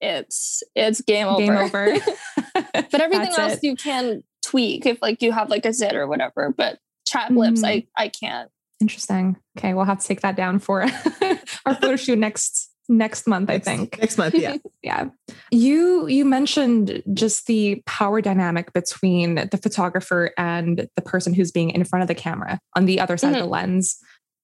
[0.00, 1.94] it's it's game over game over
[2.72, 3.62] but everything else it.
[3.62, 7.62] you can tweak if like you have like a zit or whatever but chat lips
[7.62, 7.68] mm.
[7.68, 10.82] i i can't interesting okay we'll have to take that down for
[11.66, 15.08] our photo shoot next next month next, i think next month yeah yeah
[15.50, 21.70] you you mentioned just the power dynamic between the photographer and the person who's being
[21.70, 23.36] in front of the camera on the other side mm-hmm.
[23.36, 23.70] of the mm-hmm.
[23.70, 23.98] lens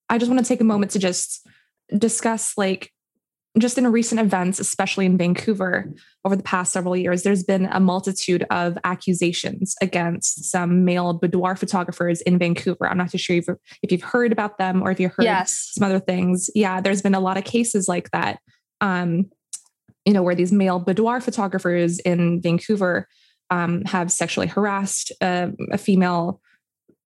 [0.08, 1.46] i just want to take a moment to just
[1.96, 2.92] discuss like
[3.58, 5.92] just in recent events, especially in Vancouver
[6.24, 11.56] over the past several years, there's been a multitude of accusations against some male boudoir
[11.56, 12.86] photographers in Vancouver.
[12.86, 13.48] I'm not too sure if,
[13.82, 15.70] if you've heard about them or if you've heard yes.
[15.72, 16.50] some other things.
[16.54, 18.40] Yeah, there's been a lot of cases like that.
[18.80, 19.30] Um,
[20.04, 23.08] you know, where these male boudoir photographers in Vancouver
[23.50, 26.40] um, have sexually harassed uh, a female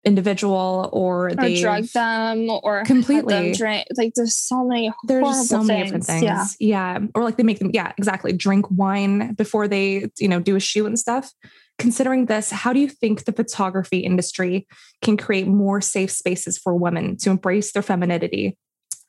[0.05, 3.87] individual or, or they drug them or completely drink.
[3.97, 6.23] Like there's so many there's so many different things.
[6.23, 6.45] Yeah.
[6.59, 6.99] yeah.
[7.13, 8.31] Or like they make them, yeah, exactly.
[8.31, 11.31] Drink wine before they, you know, do a shoot and stuff.
[11.77, 14.67] Considering this, how do you think the photography industry
[15.03, 18.57] can create more safe spaces for women to embrace their femininity,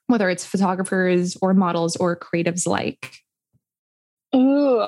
[0.09, 3.13] whether it's photographers or models or creatives like?
[4.37, 4.85] Ooh,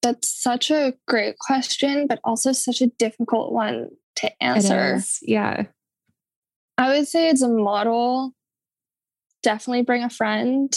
[0.00, 5.00] that's such a great question, but also such a difficult one to answer.
[5.22, 5.64] Yeah.
[6.76, 8.32] I would say it's a model.
[9.42, 10.74] Definitely bring a friend.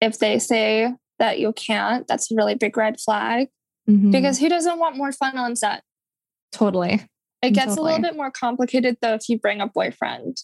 [0.00, 3.48] If they say that you can't, that's a really big red flag.
[3.88, 4.10] Mm-hmm.
[4.10, 5.82] Because who doesn't want more fun on set?
[6.52, 7.06] Totally.
[7.42, 7.92] It gets totally.
[7.92, 10.38] a little bit more complicated though if you bring a boyfriend.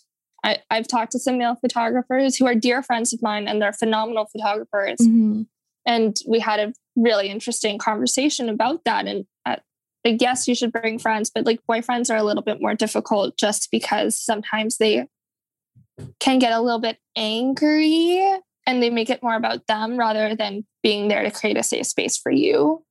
[0.45, 3.73] I, have talked to some male photographers who are dear friends of mine and they're
[3.73, 4.99] phenomenal photographers.
[5.01, 5.43] Mm-hmm.
[5.87, 9.07] And we had a really interesting conversation about that.
[9.07, 9.25] And
[10.05, 13.37] like yes you should bring friends but like boyfriends are a little bit more difficult
[13.37, 15.07] just because sometimes they
[16.21, 18.23] can get a little bit angry
[18.67, 21.87] and they make it more about them rather than being there to create a safe
[21.87, 22.85] space for you.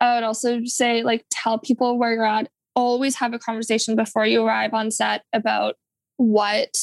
[0.00, 2.48] I would also say like tell people where you're at.
[2.74, 5.74] Always have a conversation before you arrive on set about
[6.16, 6.76] what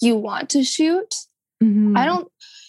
[0.00, 1.14] you want to shoot.
[1.62, 1.96] Mm-hmm.
[1.96, 2.26] i don't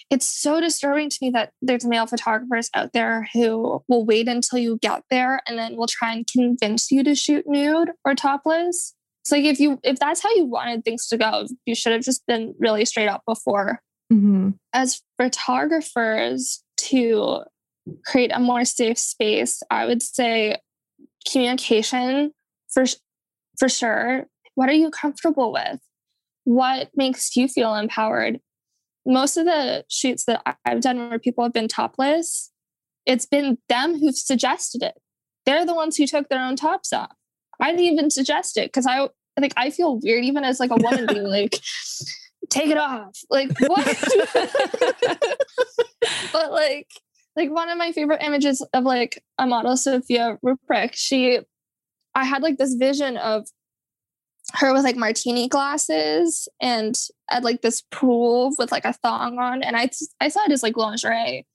[0.09, 4.59] it's so disturbing to me that there's male photographers out there who will wait until
[4.59, 8.93] you get there and then will try and convince you to shoot nude or topless.
[9.23, 12.03] It's like if you if that's how you wanted things to go, you should have
[12.03, 13.79] just been really straight up before.
[14.11, 14.51] Mm-hmm.
[14.73, 17.43] As photographers to
[18.05, 20.57] create a more safe space, I would say
[21.29, 22.31] communication
[22.69, 22.85] for
[23.57, 24.25] for sure.
[24.55, 25.79] What are you comfortable with?
[26.43, 28.39] What makes you feel empowered?
[29.05, 32.51] Most of the shoots that I've done where people have been topless,
[33.05, 34.99] it's been them who've suggested it.
[35.45, 37.15] They're the ones who took their own tops off.
[37.59, 40.75] I didn't even suggest it because I like I feel weird even as like a
[40.75, 41.59] woman being like
[42.49, 43.17] take it off.
[43.29, 43.85] Like what?
[46.33, 46.87] but like
[47.35, 51.39] like one of my favorite images of like a model, Sophia Ruprecht, she
[52.15, 53.47] I had like this vision of
[54.55, 56.95] her with like martini glasses and
[57.29, 59.63] at like this pool with like a thong on.
[59.63, 59.89] And I
[60.19, 61.45] I saw it as like lingerie.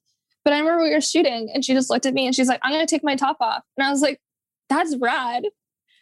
[0.45, 2.61] But I remember we were shooting and she just looked at me and she's like,
[2.63, 3.63] I'm gonna take my top off.
[3.77, 4.21] And I was like,
[4.69, 5.45] that's rad.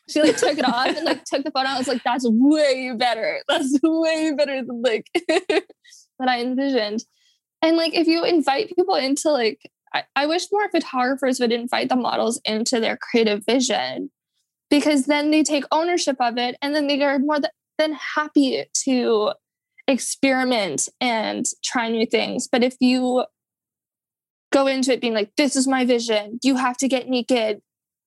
[0.09, 1.68] She like took it off and like took the photo.
[1.68, 3.42] I was like, that's way better.
[3.48, 5.64] That's way better than like that
[6.20, 7.04] I envisioned.
[7.61, 11.88] And like if you invite people into like I, I wish more photographers would invite
[11.88, 14.11] the models into their creative vision
[14.70, 17.38] because then they take ownership of it and then they are more
[17.79, 19.33] than happy to
[19.88, 22.48] experiment and try new things.
[22.50, 23.24] But if you
[24.52, 27.61] go into it being like, this is my vision, you have to get naked,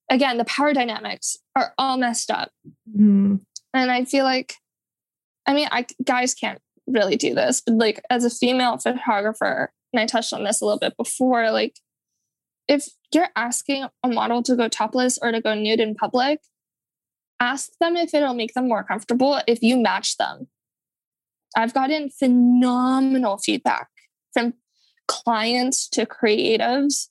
[0.10, 2.52] again, the power dynamics are all messed up.
[2.98, 3.42] Mm.
[3.74, 4.56] And I feel like,
[5.46, 10.00] I mean, I guys can't really do this, but like as a female photographer, and
[10.00, 11.76] I touched on this a little bit before, like
[12.70, 16.40] if you're asking a model to go topless or to go nude in public,
[17.40, 20.48] ask them if it'll make them more comfortable if you match them.
[21.58, 23.88] I've gotten phenomenal feedback
[24.32, 24.54] from
[25.08, 27.08] clients to creatives.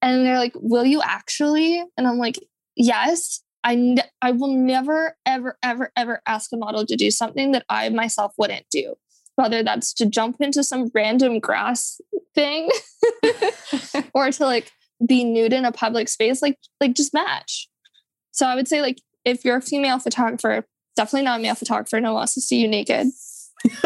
[0.00, 1.84] And they're like, Will you actually?
[1.96, 2.38] And I'm like,
[2.74, 3.42] Yes.
[3.64, 7.88] I, I will never, ever, ever, ever ask a model to do something that I
[7.88, 8.94] myself wouldn't do.
[9.34, 12.00] Whether that's to jump into some random grass
[12.32, 12.70] thing
[14.14, 14.70] or to like
[15.04, 17.68] be nude in a public space, like like just match.
[18.32, 22.00] So I would say like if you're a female photographer, definitely not a male photographer,
[22.00, 23.08] no one wants to see you naked.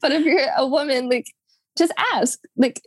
[0.00, 1.26] but if you're a woman, like
[1.78, 2.80] just ask, like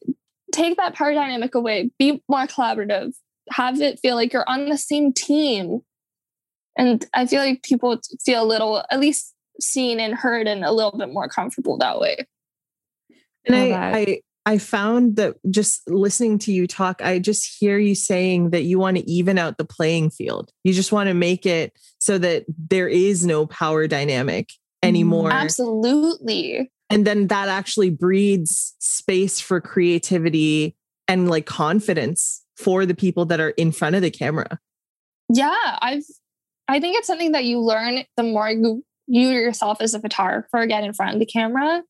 [0.52, 3.14] take that power dynamic away, be more collaborative,
[3.50, 5.82] have it feel like you're on the same team.
[6.78, 10.72] And I feel like people feel a little, at least seen and heard and a
[10.72, 12.28] little bit more comfortable that way.
[13.46, 17.94] And I, I, I found that just listening to you talk, I just hear you
[17.94, 20.54] saying that you want to even out the playing field.
[20.64, 25.34] You just want to make it so that there is no power dynamic anymore.
[25.34, 26.72] Absolutely.
[26.90, 30.78] And then that actually breeds space for creativity
[31.10, 34.60] and like confidence for the people that are in front of the camera.
[35.28, 36.06] Yeah, I've
[36.70, 40.66] I think it's something that you learn the more you you yourself as a photographer
[40.68, 41.84] get in front of the camera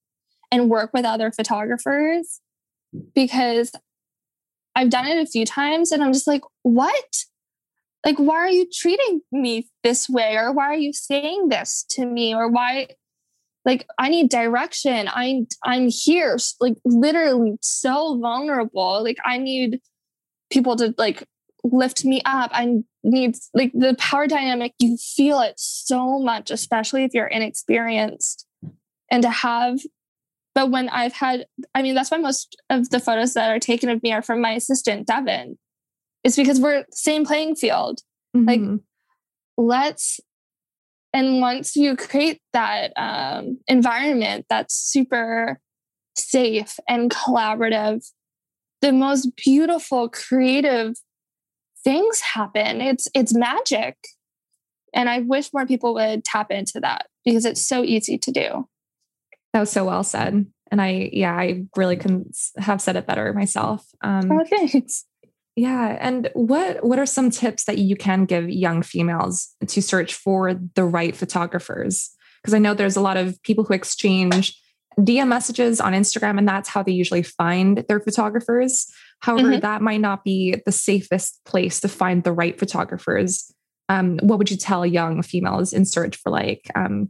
[0.52, 2.42] and work with other photographers
[3.14, 3.72] because
[4.76, 7.24] I've done it a few times and I'm just like, what?
[8.06, 10.36] Like, why are you treating me this way?
[10.36, 12.36] Or why are you saying this to me?
[12.36, 12.88] Or why?
[13.66, 15.10] Like, I need direction.
[15.10, 19.04] I, I'm here, like, literally so vulnerable.
[19.04, 19.82] Like, I need
[20.50, 21.28] people to, like,
[21.64, 22.52] lift me up.
[22.54, 28.46] I need, like, the power dynamic, you feel it so much, especially if you're inexperienced.
[29.12, 29.80] And to have
[30.58, 33.90] but when I've had, I mean, that's why most of the photos that are taken
[33.90, 35.56] of me are from my assistant, Devin.
[36.24, 38.00] It's because we're same playing field.
[38.36, 38.48] Mm-hmm.
[38.48, 38.82] Like,
[39.56, 40.20] let's,
[41.14, 45.60] and once you create that um, environment that's super
[46.16, 48.04] safe and collaborative,
[48.82, 50.96] the most beautiful, creative
[51.84, 52.82] things happen.
[52.82, 53.96] It's it's magic.
[54.92, 58.68] And I wish more people would tap into that because it's so easy to do.
[59.54, 60.46] That was so well said.
[60.70, 63.86] And I, yeah, I really couldn't have said it better myself.
[64.02, 65.06] Um, oh, thanks.
[65.56, 65.98] Yeah.
[66.00, 70.54] And what what are some tips that you can give young females to search for
[70.76, 72.12] the right photographers?
[72.42, 74.56] Because I know there's a lot of people who exchange
[75.00, 78.88] DM messages on Instagram, and that's how they usually find their photographers.
[79.20, 79.62] However, mm-hmm.
[79.62, 83.52] that might not be the safest place to find the right photographers.
[83.90, 87.10] Um, what would you tell young females in search for like um,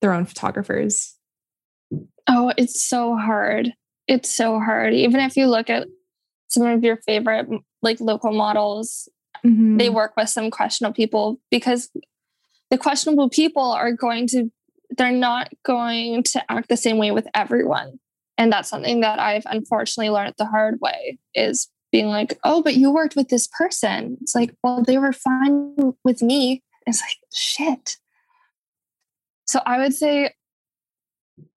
[0.00, 1.14] their own photographers?
[2.26, 3.72] Oh, it's so hard.
[4.08, 4.94] It's so hard.
[4.94, 5.86] Even if you look at
[6.48, 7.48] some of your favorite
[7.82, 9.08] like local models,
[9.44, 9.76] mm-hmm.
[9.76, 11.90] they work with some questionable people because
[12.70, 14.50] the questionable people are going to
[14.96, 17.98] they're not going to act the same way with everyone.
[18.36, 22.74] And that's something that I've unfortunately learned the hard way is being like, oh, but
[22.74, 24.18] you worked with this person.
[24.20, 26.62] It's like, well, they were fine with me.
[26.86, 27.96] It's like, shit.
[29.46, 30.32] So I would say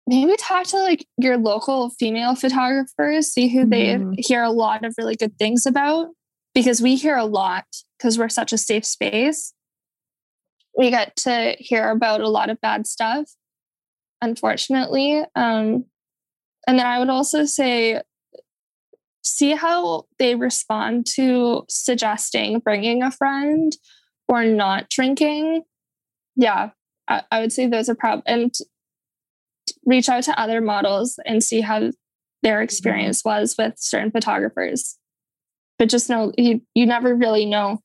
[0.07, 4.11] maybe talk to like your local female photographers, see who mm-hmm.
[4.13, 6.09] they hear a lot of really good things about.
[6.53, 7.65] Because we hear a lot
[7.97, 9.53] because we're such a safe space.
[10.77, 13.29] We get to hear about a lot of bad stuff,
[14.21, 15.23] unfortunately.
[15.35, 15.85] Um,
[16.67, 18.01] and then I would also say,
[19.23, 23.75] see how they respond to suggesting bringing a friend
[24.27, 25.63] or not drinking.
[26.35, 26.69] Yeah,
[27.07, 28.53] I, I would say those are probably and
[29.85, 31.91] reach out to other models and see how
[32.43, 33.41] their experience mm-hmm.
[33.41, 34.97] was with certain photographers.
[35.77, 37.79] But just know you you never really know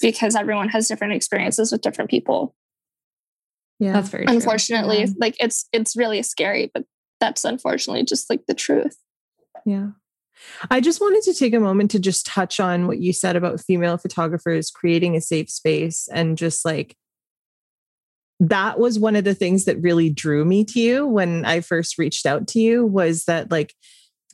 [0.00, 2.54] because everyone has different experiences with different people.
[3.78, 5.12] Yeah, that's very unfortunately yeah.
[5.18, 6.84] like it's it's really scary, but
[7.20, 8.96] that's unfortunately just like the truth.
[9.66, 9.90] Yeah.
[10.70, 13.60] I just wanted to take a moment to just touch on what you said about
[13.60, 16.96] female photographers creating a safe space and just like
[18.40, 21.98] that was one of the things that really drew me to you when I first
[21.98, 23.74] reached out to you was that like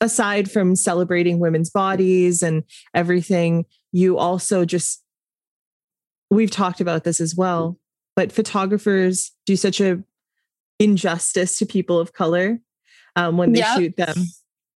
[0.00, 5.02] aside from celebrating women's bodies and everything you also just
[6.30, 7.78] we've talked about this as well
[8.16, 10.02] but photographers do such a
[10.78, 12.58] injustice to people of color
[13.16, 13.76] um, when they yep.
[13.76, 14.16] shoot them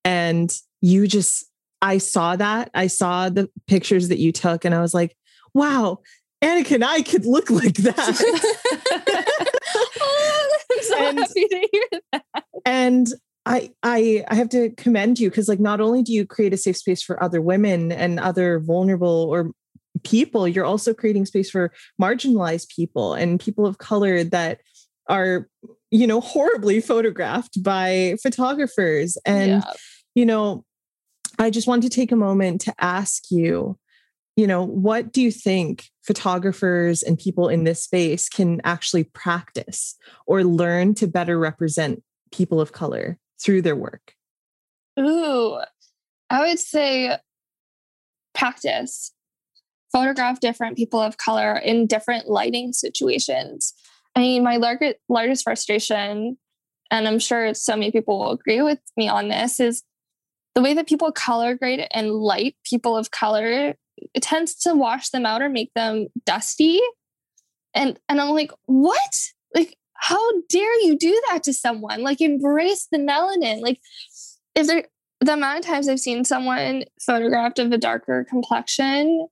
[0.04, 1.46] and you just
[1.80, 5.16] i saw that i saw the pictures that you took and i was like
[5.54, 5.98] wow
[6.44, 9.06] Annika and I could look like that.
[10.88, 12.44] so and, happy to hear that.
[12.64, 13.06] And
[13.46, 16.56] I I I have to commend you because like not only do you create a
[16.56, 19.50] safe space for other women and other vulnerable or
[20.02, 24.60] people, you're also creating space for marginalized people and people of color that
[25.08, 25.48] are
[25.90, 29.72] you know horribly photographed by photographers and yeah.
[30.14, 30.64] you know
[31.38, 33.78] I just want to take a moment to ask you
[34.36, 39.96] you know, what do you think photographers and people in this space can actually practice
[40.26, 44.14] or learn to better represent people of color through their work?
[44.98, 45.58] Ooh,
[46.30, 47.16] I would say
[48.34, 49.12] practice.
[49.92, 53.72] Photograph different people of color in different lighting situations.
[54.16, 56.36] I mean, my largest, largest frustration,
[56.90, 59.84] and I'm sure so many people will agree with me on this, is
[60.56, 65.10] the way that people color grade and light people of color it tends to wash
[65.10, 66.80] them out or make them dusty.
[67.74, 69.18] And and I'm like, what?
[69.54, 72.02] Like, how dare you do that to someone?
[72.02, 73.60] Like, embrace the melanin.
[73.60, 73.80] Like,
[74.54, 74.84] if there
[75.20, 79.26] the amount of times I've seen someone photographed of a darker complexion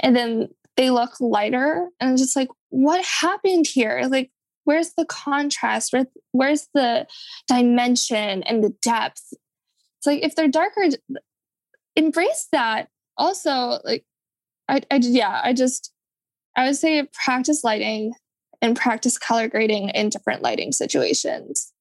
[0.00, 4.02] and then they look lighter, and I'm just like, what happened here?
[4.08, 4.30] Like,
[4.64, 5.92] where's the contrast?
[5.92, 7.06] Where, where's the
[7.48, 9.32] dimension and the depth?
[9.98, 10.88] It's like if they're darker,
[11.96, 12.88] embrace that
[13.18, 14.04] also like
[14.68, 15.92] I, I yeah i just
[16.56, 18.14] i would say practice lighting
[18.60, 21.72] and practice color grading in different lighting situations.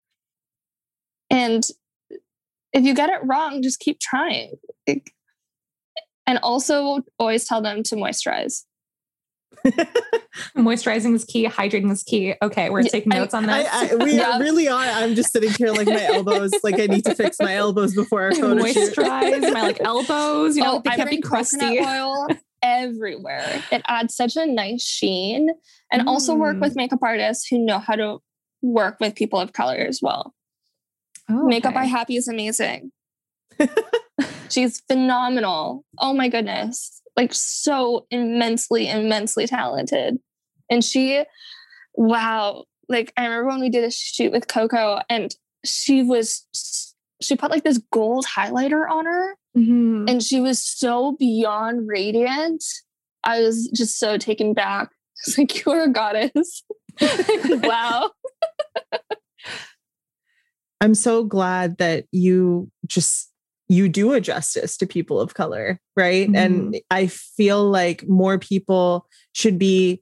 [1.29, 1.63] And
[2.73, 8.63] if you get it wrong just keep trying and also always tell them to moisturize
[10.57, 11.47] Moisturizing is key.
[11.47, 12.35] Hydrating is key.
[12.41, 13.67] Okay, we're taking notes on this.
[13.71, 14.37] I, I, we yeah.
[14.39, 14.81] really are.
[14.81, 16.51] I'm just sitting here like my elbows.
[16.63, 20.55] Like I need to fix my elbows before our photo Moisturize my like elbows.
[20.55, 21.79] You know, oh, they can't be crusty.
[21.79, 22.27] Oil
[22.61, 23.63] everywhere.
[23.71, 25.49] It adds such a nice sheen,
[25.91, 26.07] and mm.
[26.07, 26.77] also work with mm.
[26.77, 28.19] makeup artists who know how to
[28.61, 30.33] work with people of color as well.
[31.29, 31.47] Oh, okay.
[31.47, 32.91] Makeup by Happy is amazing.
[34.49, 35.83] She's phenomenal.
[35.99, 40.19] Oh my goodness like so immensely, immensely talented.
[40.69, 41.23] And she,
[41.95, 46.45] wow, like I remember when we did a shoot with Coco and she was,
[47.19, 50.05] she put like this gold highlighter on her mm-hmm.
[50.07, 52.63] and she was so beyond radiant.
[53.23, 54.89] I was just so taken back.
[55.25, 56.63] It's like, you're a goddess.
[57.49, 58.11] wow.
[60.79, 63.31] I'm so glad that you just
[63.69, 66.27] you do a justice to people of color, right?
[66.27, 66.35] Mm-hmm.
[66.35, 70.01] And I feel like more people should be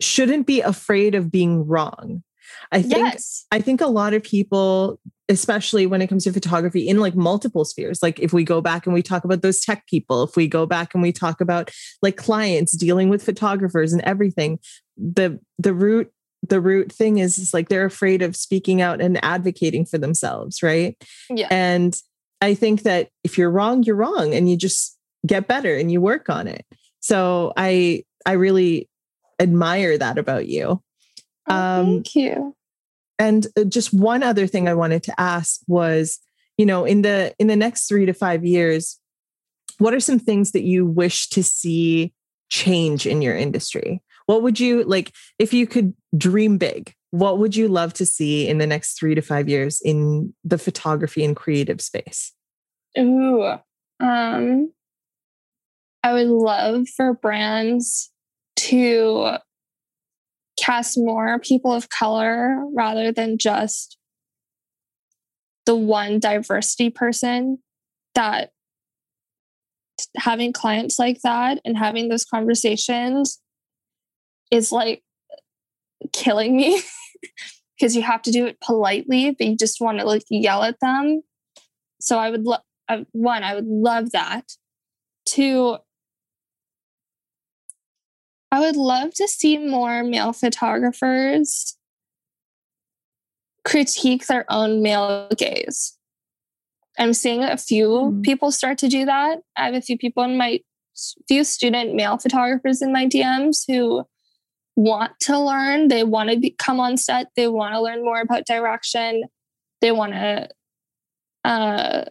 [0.00, 2.22] shouldn't be afraid of being wrong.
[2.70, 3.46] I think yes.
[3.50, 7.64] I think a lot of people especially when it comes to photography in like multiple
[7.64, 10.46] spheres like if we go back and we talk about those tech people if we
[10.46, 11.70] go back and we talk about
[12.00, 14.58] like clients dealing with photographers and everything
[14.96, 16.12] the the root
[16.48, 20.62] the root thing is, is like they're afraid of speaking out and advocating for themselves
[20.62, 20.96] right
[21.28, 22.00] yeah and
[22.40, 26.00] I think that if you're wrong, you're wrong and you just get better and you
[26.00, 26.64] work on it.
[27.00, 28.88] So I I really
[29.40, 30.82] admire that about you.
[31.48, 32.56] Oh, um, thank you.
[33.18, 36.18] And uh, just one other thing I wanted to ask was,
[36.58, 38.98] you know, in the in the next 3 to 5 years,
[39.78, 42.12] what are some things that you wish to see
[42.48, 44.02] change in your industry?
[44.26, 46.92] What would you like if you could dream big?
[47.18, 50.58] What would you love to see in the next three to five years in the
[50.58, 52.32] photography and creative space?
[52.98, 53.54] Ooh,
[54.00, 54.72] um,
[56.02, 58.10] I would love for brands
[58.56, 59.38] to
[60.58, 63.96] cast more people of color rather than just
[65.64, 67.58] the one diversity person
[68.14, 68.50] that
[70.16, 73.40] having clients like that and having those conversations
[74.50, 75.02] is like
[76.12, 76.80] killing me
[77.76, 80.80] because you have to do it politely, but you just want to like yell at
[80.80, 81.22] them.
[82.00, 82.62] So I would love
[83.12, 84.52] one, I would love that.
[85.26, 85.78] Two,
[88.52, 91.76] I would love to see more male photographers
[93.64, 95.98] critique their own male gaze.
[96.98, 98.22] I'm seeing a few mm.
[98.22, 99.40] people start to do that.
[99.56, 100.60] I have a few people in my
[101.28, 104.04] few student male photographers in my DMs who
[104.76, 105.88] want to learn.
[105.88, 107.28] They want to be, come on set.
[107.34, 109.24] They want to learn more about direction.
[109.80, 110.48] They want to
[111.44, 112.04] uh,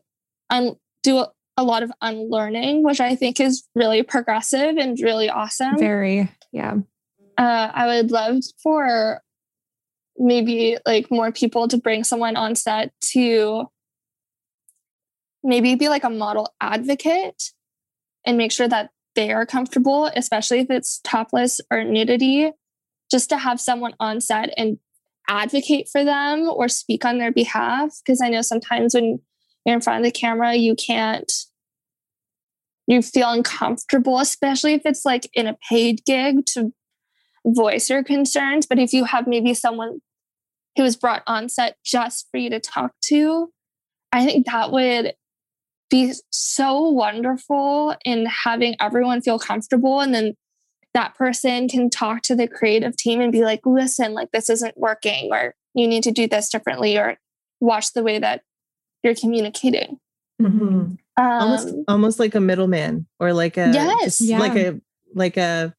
[0.49, 5.29] un- do a, a lot of unlearning, which I think is really progressive and really
[5.29, 5.77] awesome.
[5.77, 6.75] Very, yeah.
[7.37, 9.21] Uh, I would love for
[10.17, 13.65] maybe like more people to bring someone on set to
[15.43, 17.51] maybe be like a model advocate
[18.25, 22.51] and make sure that they are comfortable, especially if it's topless or nudity,
[23.11, 24.77] just to have someone on set and
[25.27, 27.95] advocate for them or speak on their behalf.
[28.03, 29.19] Because I know sometimes when
[29.65, 31.31] you're in front of the camera, you can't,
[32.87, 36.73] you feel uncomfortable, especially if it's like in a paid gig to
[37.45, 38.65] voice your concerns.
[38.65, 39.99] But if you have maybe someone
[40.75, 43.51] who was brought on set just for you to talk to,
[44.11, 45.13] I think that would
[45.89, 50.33] be so wonderful in having everyone feel comfortable and then
[50.93, 54.77] that person can talk to the creative team and be like listen like this isn't
[54.77, 57.17] working or you need to do this differently or
[57.59, 58.41] watch the way that
[59.03, 59.99] you're communicating
[60.41, 60.65] mm-hmm.
[60.65, 64.39] um, almost almost like a middleman or like a yes yeah.
[64.39, 64.79] like a
[65.13, 65.73] like a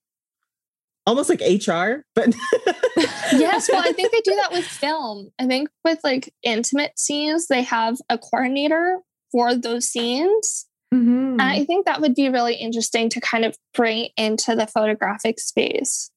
[1.07, 2.29] almost like hr but
[3.33, 7.47] yes well i think they do that with film i think with like intimate scenes
[7.47, 8.99] they have a coordinator
[9.33, 10.67] for those scenes.
[10.95, 11.33] Mm-hmm.
[11.33, 15.41] And I think that would be really interesting to kind of bring into the photographic
[15.41, 16.11] space.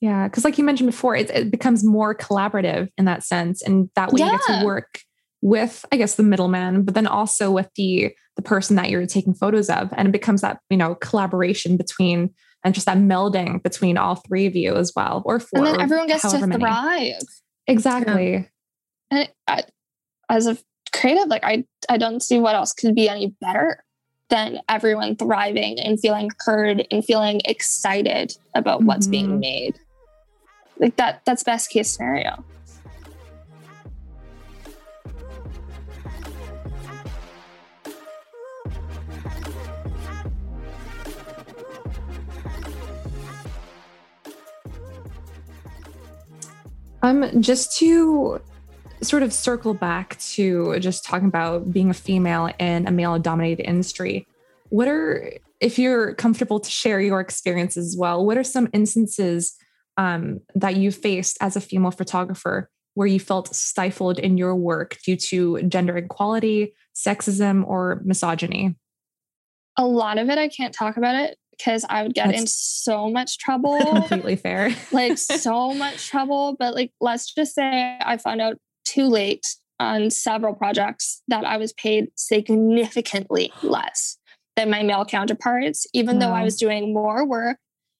[0.00, 3.90] Yeah, because like you mentioned before, it, it, becomes more collaborative in that sense, and
[3.96, 4.32] that way yeah.
[4.32, 5.00] you get to work
[5.42, 9.34] with, I guess, the middleman, but then also with the the person that you're taking
[9.34, 12.30] photos of, and it becomes that you know collaboration between
[12.64, 15.58] and just that melding between all three of you as well, or four.
[15.58, 16.60] And then everyone gets to many.
[16.60, 17.22] thrive.
[17.66, 18.32] Exactly.
[18.32, 18.44] Yeah.
[19.10, 19.64] And I,
[20.28, 20.56] as a
[20.92, 23.84] creative like i i don't see what else could be any better
[24.30, 29.12] than everyone thriving and feeling heard and feeling excited about what's mm-hmm.
[29.12, 29.78] being made
[30.78, 32.44] like that that's best case scenario
[47.00, 48.40] Um, just to
[49.02, 53.64] sort of circle back to just talking about being a female in a male dominated
[53.64, 54.26] industry,
[54.70, 59.56] what are, if you're comfortable to share your experiences as well, what are some instances
[59.96, 64.98] um, that you faced as a female photographer where you felt stifled in your work
[65.04, 68.76] due to gender inequality, sexism, or misogyny?
[69.76, 72.46] A lot of it, I can't talk about it because I would get That's in
[72.46, 73.78] so much trouble.
[74.08, 74.74] Completely fair.
[74.92, 76.56] like so much trouble.
[76.58, 78.58] But like, let's just say I found out
[78.88, 79.46] too late
[79.80, 84.18] on several projects that I was paid significantly less
[84.56, 86.26] than my male counterparts, even wow.
[86.26, 87.58] though I was doing more work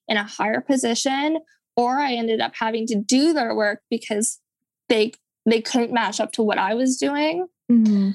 [0.08, 1.38] in a higher position,
[1.76, 4.40] or I ended up having to do their work because
[4.88, 5.12] they
[5.46, 7.46] they couldn't match up to what I was doing.
[7.70, 8.10] Mm-hmm.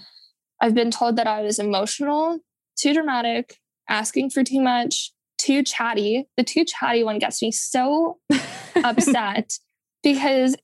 [0.61, 2.39] I've been told that I was emotional,
[2.77, 3.57] too dramatic,
[3.89, 6.27] asking for too much, too chatty.
[6.37, 8.19] The too chatty one gets me so
[8.75, 9.53] upset
[10.03, 10.55] because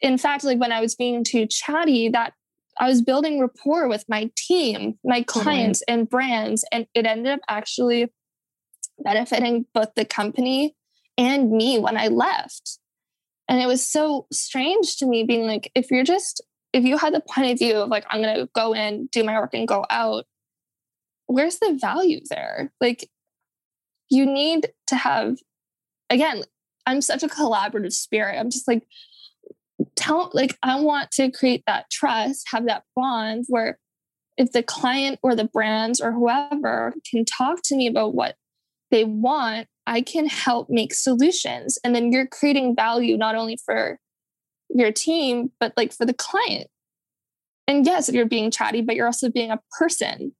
[0.00, 2.34] in fact, like when I was being too chatty, that
[2.78, 6.00] I was building rapport with my team, my clients totally.
[6.00, 8.12] and brands, and it ended up actually
[8.98, 10.74] benefiting both the company
[11.16, 12.78] and me when I left.
[13.48, 16.42] And it was so strange to me being like, if you're just,
[16.72, 19.24] if you had the point of view of like, I'm going to go in, do
[19.24, 20.26] my work, and go out,
[21.26, 22.72] where's the value there?
[22.80, 23.08] Like,
[24.10, 25.38] you need to have,
[26.10, 26.42] again,
[26.86, 28.38] I'm such a collaborative spirit.
[28.38, 28.86] I'm just like,
[29.96, 33.78] tell like I want to create that trust, have that bond where
[34.36, 38.36] if the client or the brands or whoever can talk to me about what
[38.90, 41.78] they want, I can help make solutions.
[41.82, 43.98] And then you're creating value not only for
[44.68, 46.68] your team, but like for the client.
[47.66, 50.34] And yes, you're being chatty, but you're also being a person.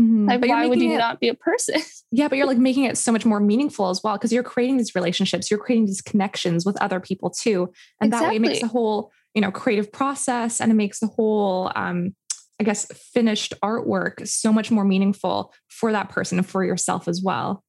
[0.00, 0.28] Mm-hmm.
[0.28, 1.80] Like, why would you it, not be a person?
[2.12, 4.78] Yeah, but you're like making it so much more meaningful as well because you're creating
[4.78, 7.70] these relationships, you're creating these connections with other people too,
[8.00, 8.26] and exactly.
[8.26, 11.70] that way it makes the whole you know creative process and it makes the whole
[11.76, 12.16] um,
[12.58, 17.22] I guess finished artwork so much more meaningful for that person and for yourself as
[17.22, 17.62] well.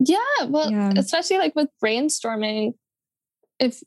[0.00, 0.92] Yeah, well, yeah.
[0.96, 2.74] especially like with brainstorming,
[3.58, 3.80] if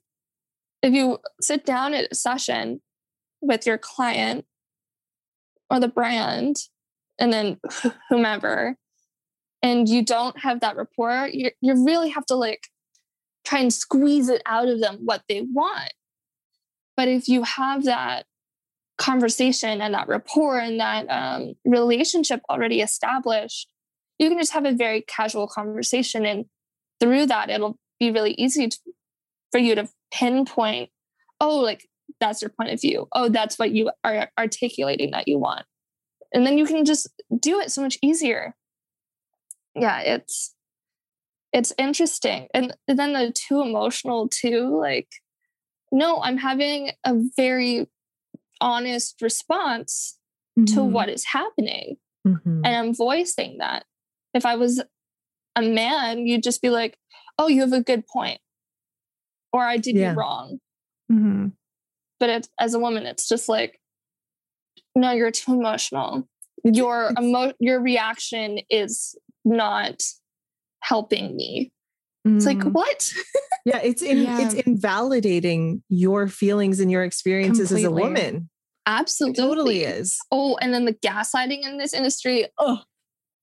[0.82, 2.82] if you sit down at a session
[3.40, 4.46] with your client
[5.70, 6.58] or the brand
[7.20, 7.60] and then
[8.10, 8.76] whomever.
[9.62, 12.68] And you don't have that rapport you, you really have to like
[13.46, 15.92] try and squeeze it out of them what they want.
[16.98, 18.26] But if you have that
[18.98, 23.68] conversation and that rapport and that um, relationship already established
[24.18, 26.46] you can just have a very casual conversation and
[27.00, 28.78] through that it'll be really easy to,
[29.52, 30.90] for you to pinpoint
[31.42, 31.88] oh like
[32.20, 33.08] that's your point of view.
[33.12, 35.66] Oh that's what you are articulating that you want
[36.34, 37.08] and then you can just
[37.40, 38.56] do it so much easier
[39.76, 40.54] yeah it's
[41.54, 45.08] it's interesting and then the too emotional too like
[45.92, 47.88] no i'm having a very
[48.62, 50.18] honest response
[50.58, 50.74] mm-hmm.
[50.74, 51.98] to what is happening
[52.28, 52.62] mm-hmm.
[52.66, 53.86] and i'm voicing that
[54.34, 54.84] if i was
[55.56, 56.98] a man you'd just be like
[57.38, 58.40] oh you have a good point
[59.54, 60.12] or i did yeah.
[60.12, 60.60] you wrong
[61.12, 61.48] mm-hmm.
[62.20, 63.80] but as a woman it's just like
[64.96, 66.28] no you're too emotional
[66.64, 70.02] your emo- your reaction is not
[70.82, 71.72] helping me
[72.28, 72.36] mm.
[72.36, 72.72] it's like mm.
[72.72, 73.12] what
[73.66, 74.42] yeah it's in, yeah.
[74.42, 77.84] it's invalidating your feelings and your experiences Completely.
[77.84, 78.50] as a woman
[78.86, 82.80] absolutely it totally is oh and then the gaslighting in this industry oh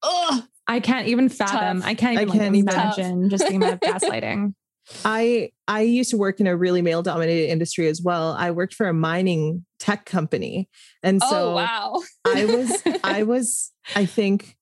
[0.02, 1.80] oh I can't even fathom.
[1.80, 1.88] Tough.
[1.88, 4.54] I can't even I can't like, imagine just the amount of gaslighting.
[5.04, 8.32] I I used to work in a really male dominated industry as well.
[8.32, 10.68] I worked for a mining tech company.
[11.02, 12.02] And oh, so oh, wow.
[12.24, 14.56] I was I was I think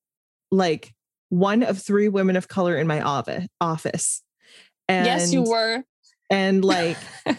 [0.50, 0.92] like
[1.28, 4.22] one of three women of color in my office.
[4.88, 5.84] And Yes, you were.
[6.28, 6.96] And like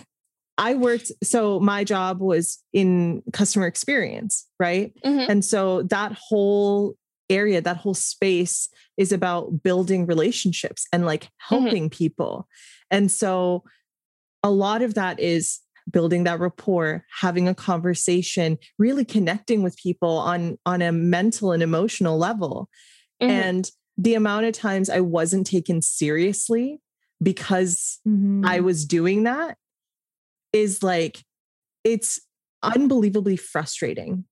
[0.57, 4.93] I worked so my job was in customer experience, right?
[5.05, 5.31] Mm-hmm.
[5.31, 6.95] And so that whole
[7.31, 11.55] area, that whole space is about building relationships and like mm-hmm.
[11.55, 11.97] helping mm-hmm.
[11.97, 12.47] people.
[12.89, 13.63] And so
[14.43, 15.59] a lot of that is
[15.89, 21.63] building that rapport, having a conversation, really connecting with people on on a mental and
[21.63, 22.69] emotional level.
[23.21, 23.31] Mm-hmm.
[23.31, 26.81] And the amount of times I wasn't taken seriously
[27.21, 28.45] because mm-hmm.
[28.45, 29.57] I was doing that
[30.53, 31.23] is like
[31.83, 32.19] it's
[32.63, 34.25] unbelievably frustrating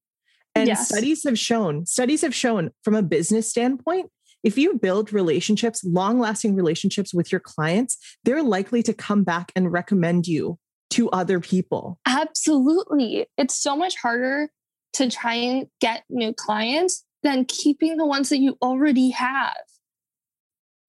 [0.55, 0.87] and yes.
[0.87, 4.09] studies have shown, studies have shown from a business standpoint,
[4.43, 9.51] if you build relationships, long lasting relationships with your clients, they're likely to come back
[9.55, 10.57] and recommend you
[10.91, 11.99] to other people.
[12.05, 13.27] Absolutely.
[13.37, 14.49] It's so much harder
[14.93, 19.57] to try and get new clients than keeping the ones that you already have.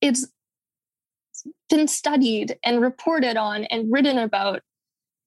[0.00, 0.26] It's
[1.68, 4.62] been studied and reported on and written about.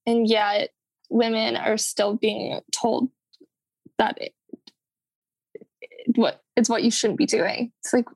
[0.06, 0.70] And yet,
[1.10, 3.10] women are still being told
[3.98, 4.34] that it,
[6.16, 7.72] what it's what you shouldn't be doing.
[7.80, 8.06] It's like,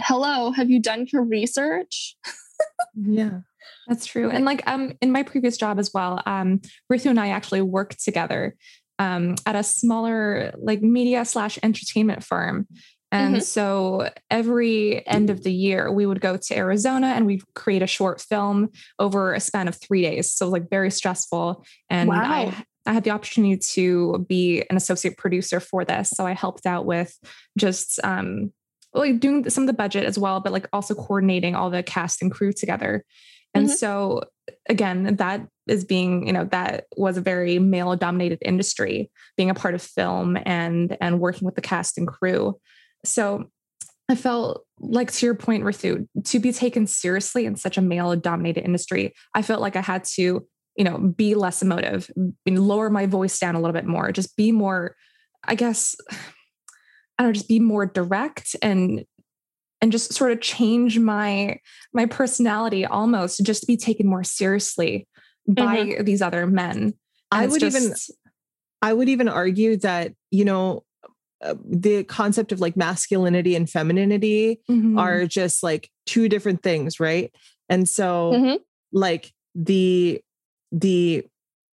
[0.00, 2.16] hello, have you done your research?
[2.94, 3.40] yeah.
[3.88, 4.30] That's true.
[4.30, 8.02] And like um in my previous job as well, um Rithu and I actually worked
[8.04, 8.56] together
[8.98, 12.66] um at a smaller like media slash entertainment firm.
[13.12, 13.42] And mm-hmm.
[13.42, 17.86] so every end of the year, we would go to Arizona and we'd create a
[17.86, 18.68] short film
[19.00, 20.30] over a span of three days.
[20.30, 21.64] So like very stressful.
[21.88, 22.22] And wow.
[22.22, 26.10] I I had the opportunity to be an associate producer for this.
[26.10, 27.16] So I helped out with
[27.58, 28.52] just um,
[28.94, 32.22] like doing some of the budget as well, but like also coordinating all the cast
[32.22, 33.04] and crew together.
[33.54, 33.74] And mm-hmm.
[33.74, 34.22] so
[34.68, 39.54] again, that is being, you know, that was a very male dominated industry, being a
[39.54, 42.58] part of film and and working with the cast and crew.
[43.04, 43.50] So
[44.08, 48.16] I felt like to your point, Rithu, to be taken seriously in such a male
[48.16, 50.46] dominated industry, I felt like I had to
[50.76, 52.10] you know, be less emotive,
[52.46, 54.96] lower my voice down a little bit more, just be more,
[55.44, 59.04] I guess, I don't know, just be more direct and
[59.82, 61.58] and just sort of change my
[61.92, 65.08] my personality almost just to be taken more seriously
[65.46, 66.04] by mm-hmm.
[66.04, 66.78] these other men.
[66.78, 66.94] And
[67.30, 67.94] I would just, even
[68.82, 70.84] I would even argue that, you know,
[71.42, 74.98] uh, the concept of like masculinity and femininity mm-hmm.
[74.98, 77.32] are just like two different things, right?
[77.68, 78.56] And so mm-hmm.
[78.92, 80.22] like the
[80.72, 81.26] the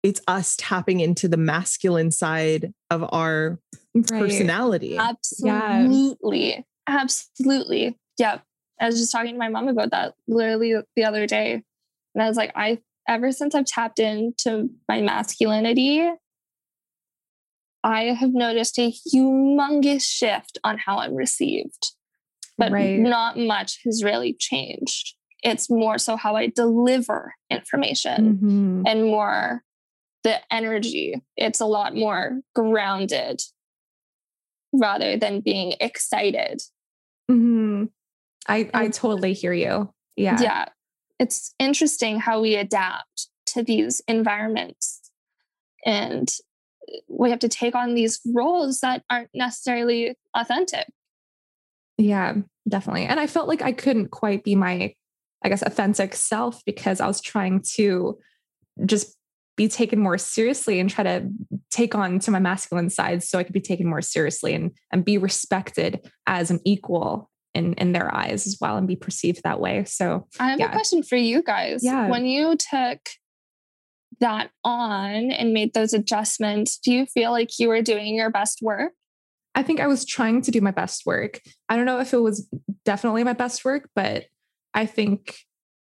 [0.03, 3.59] it's us tapping into the masculine side of our
[3.95, 4.07] right.
[4.07, 4.97] personality.
[4.97, 6.51] Absolutely.
[6.51, 6.61] Yeah.
[6.87, 7.99] Absolutely.
[8.19, 8.39] Yeah.
[8.81, 11.63] I was just talking to my mom about that literally the other day.
[12.15, 12.79] And I was like, I
[13.09, 16.09] ever since I've tapped into my masculinity,
[17.83, 21.93] I have noticed a humongous shift on how I'm received.
[22.59, 22.99] But right.
[22.99, 25.15] not much has really changed.
[25.47, 28.83] It's more so how I deliver information mm-hmm.
[28.85, 29.63] and more
[30.25, 31.23] the energy.
[31.37, 33.41] It's a lot more grounded
[34.73, 36.63] rather than being excited.
[37.31, 37.85] Mm-hmm.
[38.49, 39.95] I, I totally hear you.
[40.17, 40.41] Yeah.
[40.41, 40.65] Yeah.
[41.21, 45.13] It's interesting how we adapt to these environments
[45.85, 46.29] and
[47.09, 50.87] we have to take on these roles that aren't necessarily authentic.
[51.99, 52.35] Yeah,
[52.69, 53.07] definitely.
[53.07, 54.95] And I felt like I couldn't quite be my,
[55.45, 58.19] I guess, authentic self because I was trying to
[58.85, 59.17] just
[59.57, 61.29] be taken more seriously and try to
[61.71, 65.05] take on to my masculine side so I could be taken more seriously and and
[65.05, 69.61] be respected as an equal in in their eyes as well and be perceived that
[69.61, 69.85] way.
[69.85, 70.69] So I have yeah.
[70.69, 71.83] a question for you guys.
[71.83, 72.09] Yeah.
[72.09, 73.01] When you took
[74.21, 78.61] that on and made those adjustments, do you feel like you were doing your best
[78.63, 78.93] work?
[79.55, 81.41] I think I was trying to do my best work.
[81.69, 82.47] I don't know if it was
[82.85, 84.27] definitely my best work, but
[84.77, 85.39] I think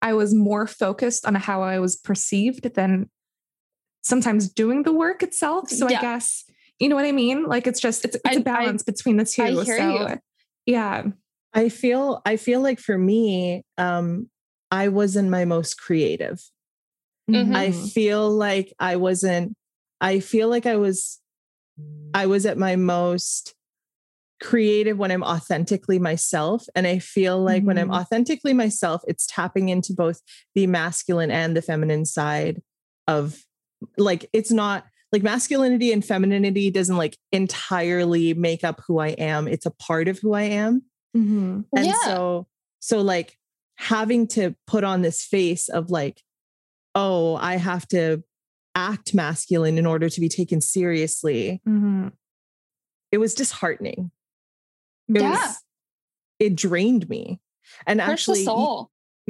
[0.01, 3.09] I was more focused on how I was perceived than
[4.01, 5.69] sometimes doing the work itself.
[5.69, 5.99] So yeah.
[5.99, 6.43] I guess
[6.79, 7.45] you know what I mean.
[7.45, 9.43] Like it's just it's, it's I, a balance I, between the two.
[9.43, 10.17] I hear so you.
[10.65, 11.03] yeah,
[11.53, 14.29] I feel I feel like for me, um,
[14.71, 16.41] I wasn't my most creative.
[17.29, 17.55] Mm-hmm.
[17.55, 19.55] I feel like I wasn't.
[20.01, 21.19] I feel like I was.
[22.13, 23.53] I was at my most
[24.41, 26.65] creative when I'm authentically myself.
[26.75, 27.67] And I feel like mm-hmm.
[27.67, 28.01] when I'm mm-hmm.
[28.01, 30.21] authentically myself, it's tapping into both
[30.55, 32.61] the masculine and the feminine side
[33.07, 33.39] of
[33.97, 39.47] like it's not like masculinity and femininity doesn't like entirely make up who I am.
[39.47, 40.83] It's a part of who I am.
[41.15, 41.61] Mm-hmm.
[41.75, 41.99] And yeah.
[42.03, 42.47] so,
[42.79, 43.37] so like
[43.75, 46.21] having to put on this face of like,
[46.95, 48.23] oh, I have to
[48.73, 51.61] act masculine in order to be taken seriously.
[51.67, 52.09] Mm-hmm.
[53.11, 54.11] It was disheartening.
[55.15, 55.31] It yeah.
[55.31, 55.63] Was,
[56.39, 57.39] it drained me.
[57.85, 58.45] And Hurts actually,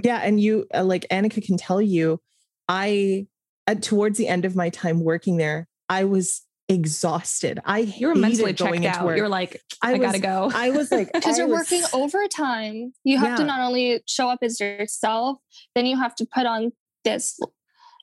[0.03, 0.17] yeah.
[0.17, 2.19] And you, uh, like Annika can tell you,
[2.67, 3.27] I
[3.67, 7.59] at, towards the end of my time working there, I was exhausted.
[7.65, 9.17] I you were mentally going checked out.
[9.17, 10.51] You're like, I, I was, gotta go.
[10.53, 12.93] I was like, because you're was, working overtime.
[13.03, 13.35] You have yeah.
[13.37, 15.37] to not only show up as yourself,
[15.75, 16.71] then you have to put on
[17.03, 17.39] this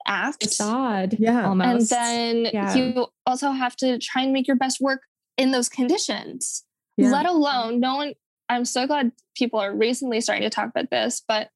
[0.07, 0.43] act.
[0.43, 1.17] Facade.
[1.19, 1.49] Yeah.
[1.49, 1.93] Almost.
[1.93, 2.75] And then yeah.
[2.75, 5.03] you also have to try and make your best work
[5.37, 6.65] in those conditions.
[6.99, 7.13] Yeah.
[7.13, 8.15] Let alone no one.
[8.51, 11.51] I'm so glad people are recently starting to talk about this, but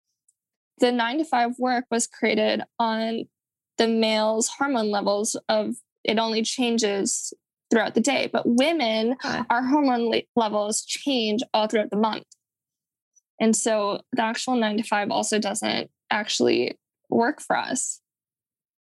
[0.79, 3.25] the nine to five work was created on
[3.79, 7.33] the male's hormone levels of it only changes
[7.71, 9.17] throughout the day but women
[9.49, 12.27] our hormone le- levels change all throughout the month
[13.41, 16.79] and so the actual 9 to 5 also doesn't actually
[17.09, 18.02] work for us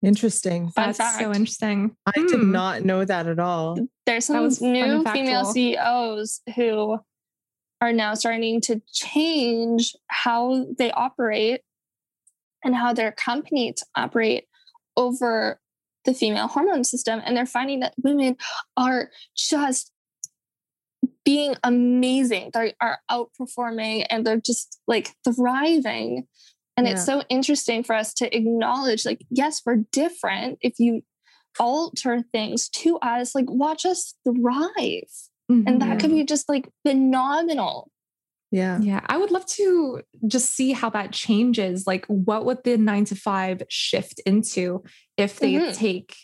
[0.03, 1.19] interesting Fun that's fact.
[1.19, 2.29] so interesting i mm.
[2.29, 2.53] did hmm.
[2.53, 6.99] not know that at all there's some new female ceos who
[7.81, 11.61] are now starting to change how they operate
[12.65, 14.45] and how their companies operate
[14.97, 15.61] over
[16.05, 17.21] the female hormone system.
[17.25, 18.37] And they're finding that women
[18.77, 19.93] are just
[21.25, 22.51] being amazing.
[22.55, 26.27] They are outperforming and they're just like thriving.
[26.77, 26.93] And yeah.
[26.93, 30.59] it's so interesting for us to acknowledge, like, yes, we're different.
[30.61, 31.03] If you
[31.59, 35.11] alter things to us, like, watch us thrive.
[35.51, 35.63] Mm-hmm.
[35.67, 37.91] And that could be just like phenomenal.
[38.51, 38.79] Yeah.
[38.81, 39.01] Yeah.
[39.07, 41.87] I would love to just see how that changes.
[41.87, 44.83] Like, what would the nine to five shift into
[45.17, 45.73] if they mm-hmm.
[45.73, 46.17] take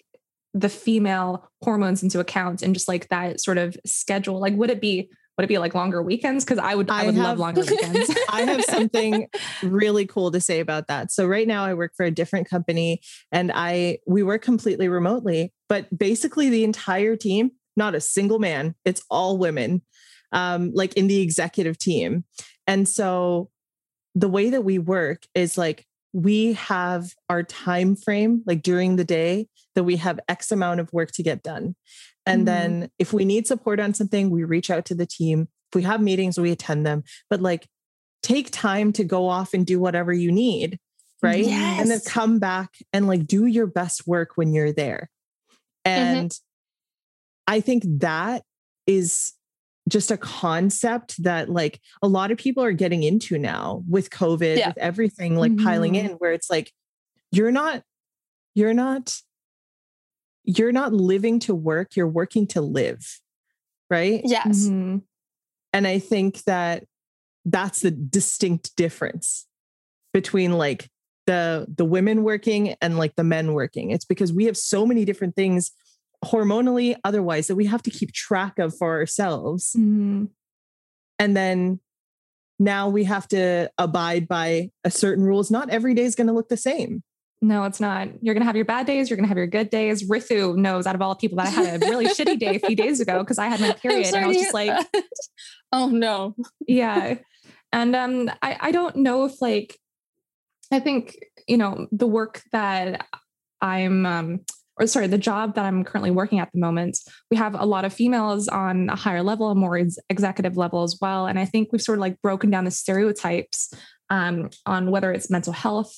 [0.55, 4.40] the female hormones into account and just like that sort of schedule?
[4.40, 5.09] Like, would it be
[5.43, 6.45] would it be like longer weekends?
[6.45, 8.14] Because I would I, I would have, love longer weekends.
[8.30, 9.26] I have something
[9.64, 11.11] really cool to say about that.
[11.11, 13.01] So right now I work for a different company
[13.32, 18.76] and I we work completely remotely, but basically the entire team, not a single man,
[18.84, 19.82] it's all women
[20.30, 22.24] um, like in the executive team.
[22.68, 23.51] And so
[24.14, 29.05] the way that we work is like we have our time frame like during the
[29.05, 31.74] day that we have x amount of work to get done
[32.27, 32.45] and mm-hmm.
[32.47, 35.83] then if we need support on something we reach out to the team if we
[35.83, 37.66] have meetings we attend them but like
[38.23, 40.79] take time to go off and do whatever you need
[41.23, 41.81] right yes.
[41.81, 45.11] and then come back and like do your best work when you're there
[45.87, 46.01] mm-hmm.
[46.01, 47.55] and mm-hmm.
[47.55, 48.43] i think that
[48.87, 49.33] is
[49.89, 54.59] just a concept that like a lot of people are getting into now with covid
[54.59, 54.68] yeah.
[54.68, 55.64] with everything like mm-hmm.
[55.64, 56.73] piling in where it's like
[57.33, 57.83] you're not
[58.55, 59.16] you're not
[60.45, 63.20] you're not living to work you're working to live
[63.90, 64.99] right yes mm-hmm.
[65.72, 66.84] and i think that
[67.45, 69.47] that's the distinct difference
[70.12, 70.88] between like
[71.26, 75.05] the the women working and like the men working it's because we have so many
[75.05, 75.72] different things
[76.24, 79.74] hormonally, otherwise, that we have to keep track of for ourselves.
[79.76, 80.26] Mm-hmm.
[81.18, 81.80] And then
[82.59, 85.51] now we have to abide by a certain rules.
[85.51, 87.03] Not every day is going to look the same.
[87.45, 88.09] No, it's not.
[88.22, 89.11] You're going to have your bad days.
[89.11, 90.09] You're going to have your good days.
[90.09, 92.76] Ritu knows out of all people that I had a really shitty day a few
[92.76, 95.05] days ago because I had my period and I was just like, that.
[95.72, 96.36] oh no.
[96.68, 97.16] Yeah.
[97.72, 99.76] And um, I, I don't know if like,
[100.70, 101.16] I think,
[101.49, 103.07] you know, the work that
[103.61, 104.40] I'm um,
[104.78, 106.99] or sorry, the job that I'm currently working at the moment,
[107.30, 109.76] we have a lot of females on a higher level, a more
[110.09, 111.26] executive level as well.
[111.26, 113.74] And I think we've sort of like broken down the stereotypes
[114.11, 115.93] um, on whether it's mental health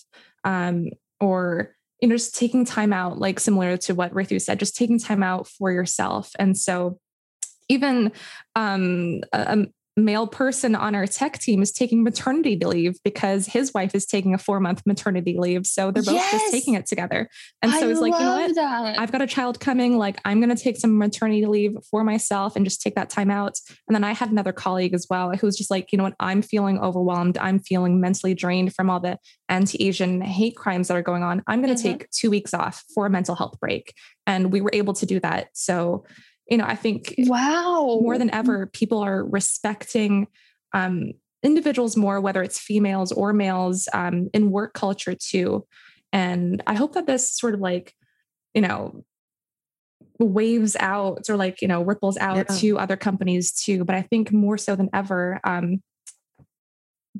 [0.45, 0.89] um,
[1.25, 4.99] or you know just taking time out, like similar to what Ritu said, just taking
[4.99, 6.31] time out for yourself.
[6.39, 6.99] And so
[7.69, 8.13] even
[8.55, 9.67] um, a,
[9.97, 14.35] male person on our tech team is taking maternity leave because his wife is taking
[14.35, 15.67] a four month maternity leave.
[15.67, 16.33] So they're both yes!
[16.33, 17.29] just taking it together.
[17.63, 18.55] And so I it's like, you know what?
[18.57, 18.99] That.
[18.99, 19.97] I've got a child coming.
[19.97, 23.31] Like, I'm going to take some maternity leave for myself and just take that time
[23.31, 23.57] out.
[23.87, 26.17] And then I had another colleague as well who was just like, you know what?
[26.19, 27.39] I'm feeling overwhelmed.
[27.39, 29.19] I'm feeling mentally drained from all the
[29.49, 31.43] anti Asian hate crimes that are going on.
[31.47, 31.99] I'm going to mm-hmm.
[31.99, 33.95] take two weeks off for a mental health break.
[34.27, 35.49] And we were able to do that.
[35.53, 36.05] So,
[36.49, 40.27] you know, I think wow, more than ever, people are respecting
[40.75, 45.67] um, individuals more, whether it's females or males um, in work culture too.
[46.13, 47.95] And I hope that this sort of like,
[48.53, 49.05] you know,
[50.19, 52.57] waves out or like, you know, ripples out yeah.
[52.59, 53.85] to other companies too.
[53.85, 55.83] But I think more so than ever, um,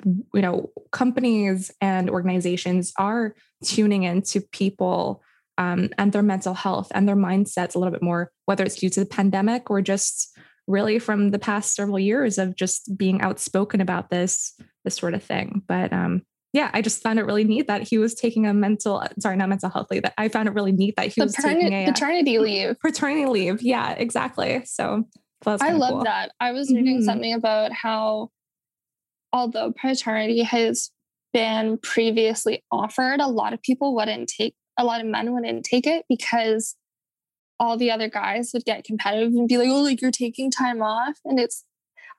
[0.05, 5.23] you know, companies and organizations are tuning into people
[5.59, 8.91] um, and their mental health and their mindsets a little bit more, whether it's due
[8.91, 10.37] to the pandemic or just
[10.67, 15.23] really from the past several years of just being outspoken about this this sort of
[15.23, 15.63] thing.
[15.67, 19.03] But um, yeah, I just found it really neat that he was taking a mental,
[19.19, 20.03] sorry, not mental health leave.
[20.03, 22.79] That I found it really neat that he the was taking a uh, paternity leave.
[22.81, 24.63] Paternity leave, yeah, exactly.
[24.65, 25.05] So
[25.47, 26.05] I love cool.
[26.05, 26.33] that.
[26.41, 27.05] I was reading mm-hmm.
[27.05, 28.31] something about how,
[29.33, 30.91] although paternity has
[31.33, 35.87] been previously offered, a lot of people wouldn't take a lot of men wouldn't take
[35.87, 36.77] it because
[37.61, 40.83] all the other guys would get competitive and be like, oh, like you're taking time
[40.83, 41.19] off.
[41.25, 41.65] And it's,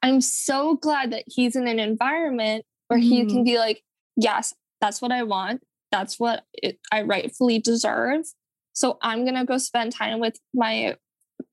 [0.02, 3.04] I'm so glad that he's in an environment where mm.
[3.04, 3.44] he can mm-hmm.
[3.44, 3.84] be like,
[4.16, 5.62] yes, that's what I want.
[5.92, 8.26] That's what it, I rightfully deserve.
[8.74, 10.98] So I'm going to go spend time with my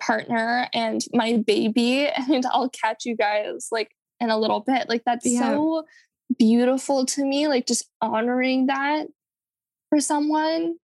[0.00, 3.90] partner and my baby, and I'll catch you guys like
[4.20, 4.88] in a little bit.
[4.88, 5.40] Like, that's yeah.
[5.40, 5.84] so
[6.38, 7.48] beautiful to me.
[7.48, 9.06] Like, just honoring that
[9.90, 10.76] for someone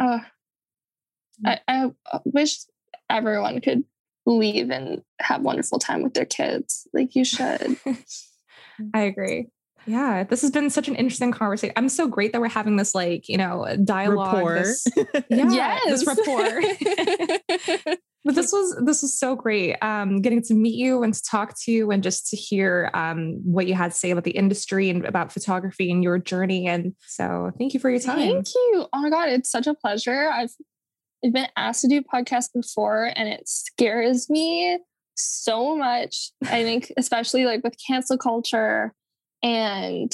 [0.00, 0.20] uh,
[1.44, 1.90] I, I
[2.24, 2.58] wish
[3.08, 3.84] everyone could
[4.26, 6.86] leave and have wonderful time with their kids.
[6.92, 7.76] Like you should.
[8.94, 9.48] I agree.
[9.86, 11.72] Yeah, this has been such an interesting conversation.
[11.76, 14.34] I'm so great that we're having this like, you know, dialogue.
[14.34, 14.54] Rapport.
[14.58, 14.86] This,
[15.30, 15.84] yeah, yes.
[15.84, 16.60] this rapport.
[18.24, 19.76] but this was this was so great.
[19.82, 23.40] Um, getting to meet you and to talk to you and just to hear um,
[23.44, 26.66] what you had to say about the industry and about photography and your journey.
[26.66, 28.18] And so thank you for your time.
[28.18, 28.86] Thank you.
[28.92, 30.28] Oh my God, it's such a pleasure.
[30.30, 30.52] I've
[31.24, 34.78] I've been asked to do podcasts before and it scares me
[35.16, 36.30] so much.
[36.44, 38.94] I think, especially like with cancel culture
[39.42, 40.12] and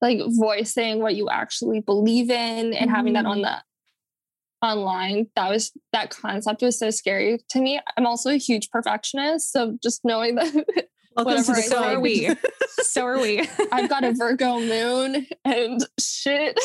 [0.00, 2.88] like voicing what you actually believe in and mm-hmm.
[2.88, 3.42] having that on mm-hmm.
[3.42, 3.62] the
[4.62, 9.50] online that was that concept was so scary to me i'm also a huge perfectionist
[9.52, 12.28] so just knowing that whatever I so are we
[12.82, 16.60] so are we i've got a virgo moon and shit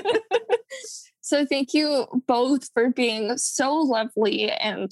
[1.20, 4.90] so thank you both for being so lovely and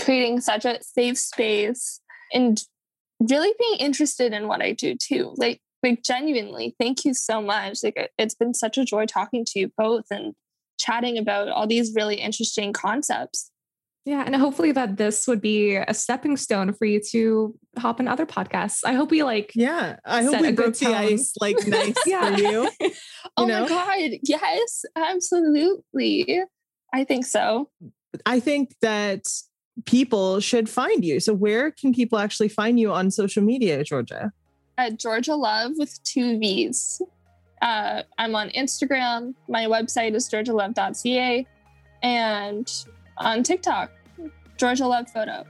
[0.00, 2.00] creating such a safe space
[2.32, 2.62] and
[3.20, 5.34] really being interested in what I do too.
[5.36, 7.78] Like, like genuinely, thank you so much.
[7.82, 10.34] Like, it's been such a joy talking to you both and
[10.78, 13.50] chatting about all these really interesting concepts.
[14.06, 18.08] Yeah, and hopefully that this would be a stepping stone for you to hop in
[18.08, 18.80] other podcasts.
[18.84, 22.34] I hope we like Yeah, I hope we broke the ice like nice yeah.
[22.34, 22.70] for you.
[22.80, 22.92] you
[23.36, 23.62] oh know?
[23.62, 26.42] my god, yes, absolutely.
[26.94, 27.70] I think so.
[28.24, 29.26] I think that
[29.84, 31.20] people should find you.
[31.20, 34.32] So where can people actually find you on social media, Georgia?
[34.78, 37.02] At Georgia Love with two V's.
[37.62, 39.34] Uh, I'm on Instagram.
[39.48, 41.46] My website is georgialove.ca.
[42.02, 42.84] And
[43.18, 43.90] on TikTok,
[44.56, 45.44] Georgia Love Photo.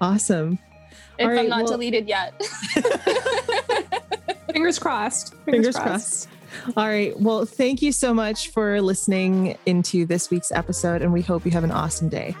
[0.00, 0.58] Awesome.
[1.18, 2.40] If right, I'm not well, deleted yet.
[4.52, 5.34] Fingers crossed.
[5.44, 6.28] Fingers, Fingers crossed.
[6.28, 6.76] crossed.
[6.76, 7.18] All right.
[7.18, 11.50] Well, thank you so much for listening into this week's episode, and we hope you
[11.52, 12.36] have an awesome day.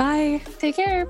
[0.00, 0.40] Bye.
[0.58, 1.06] Take care.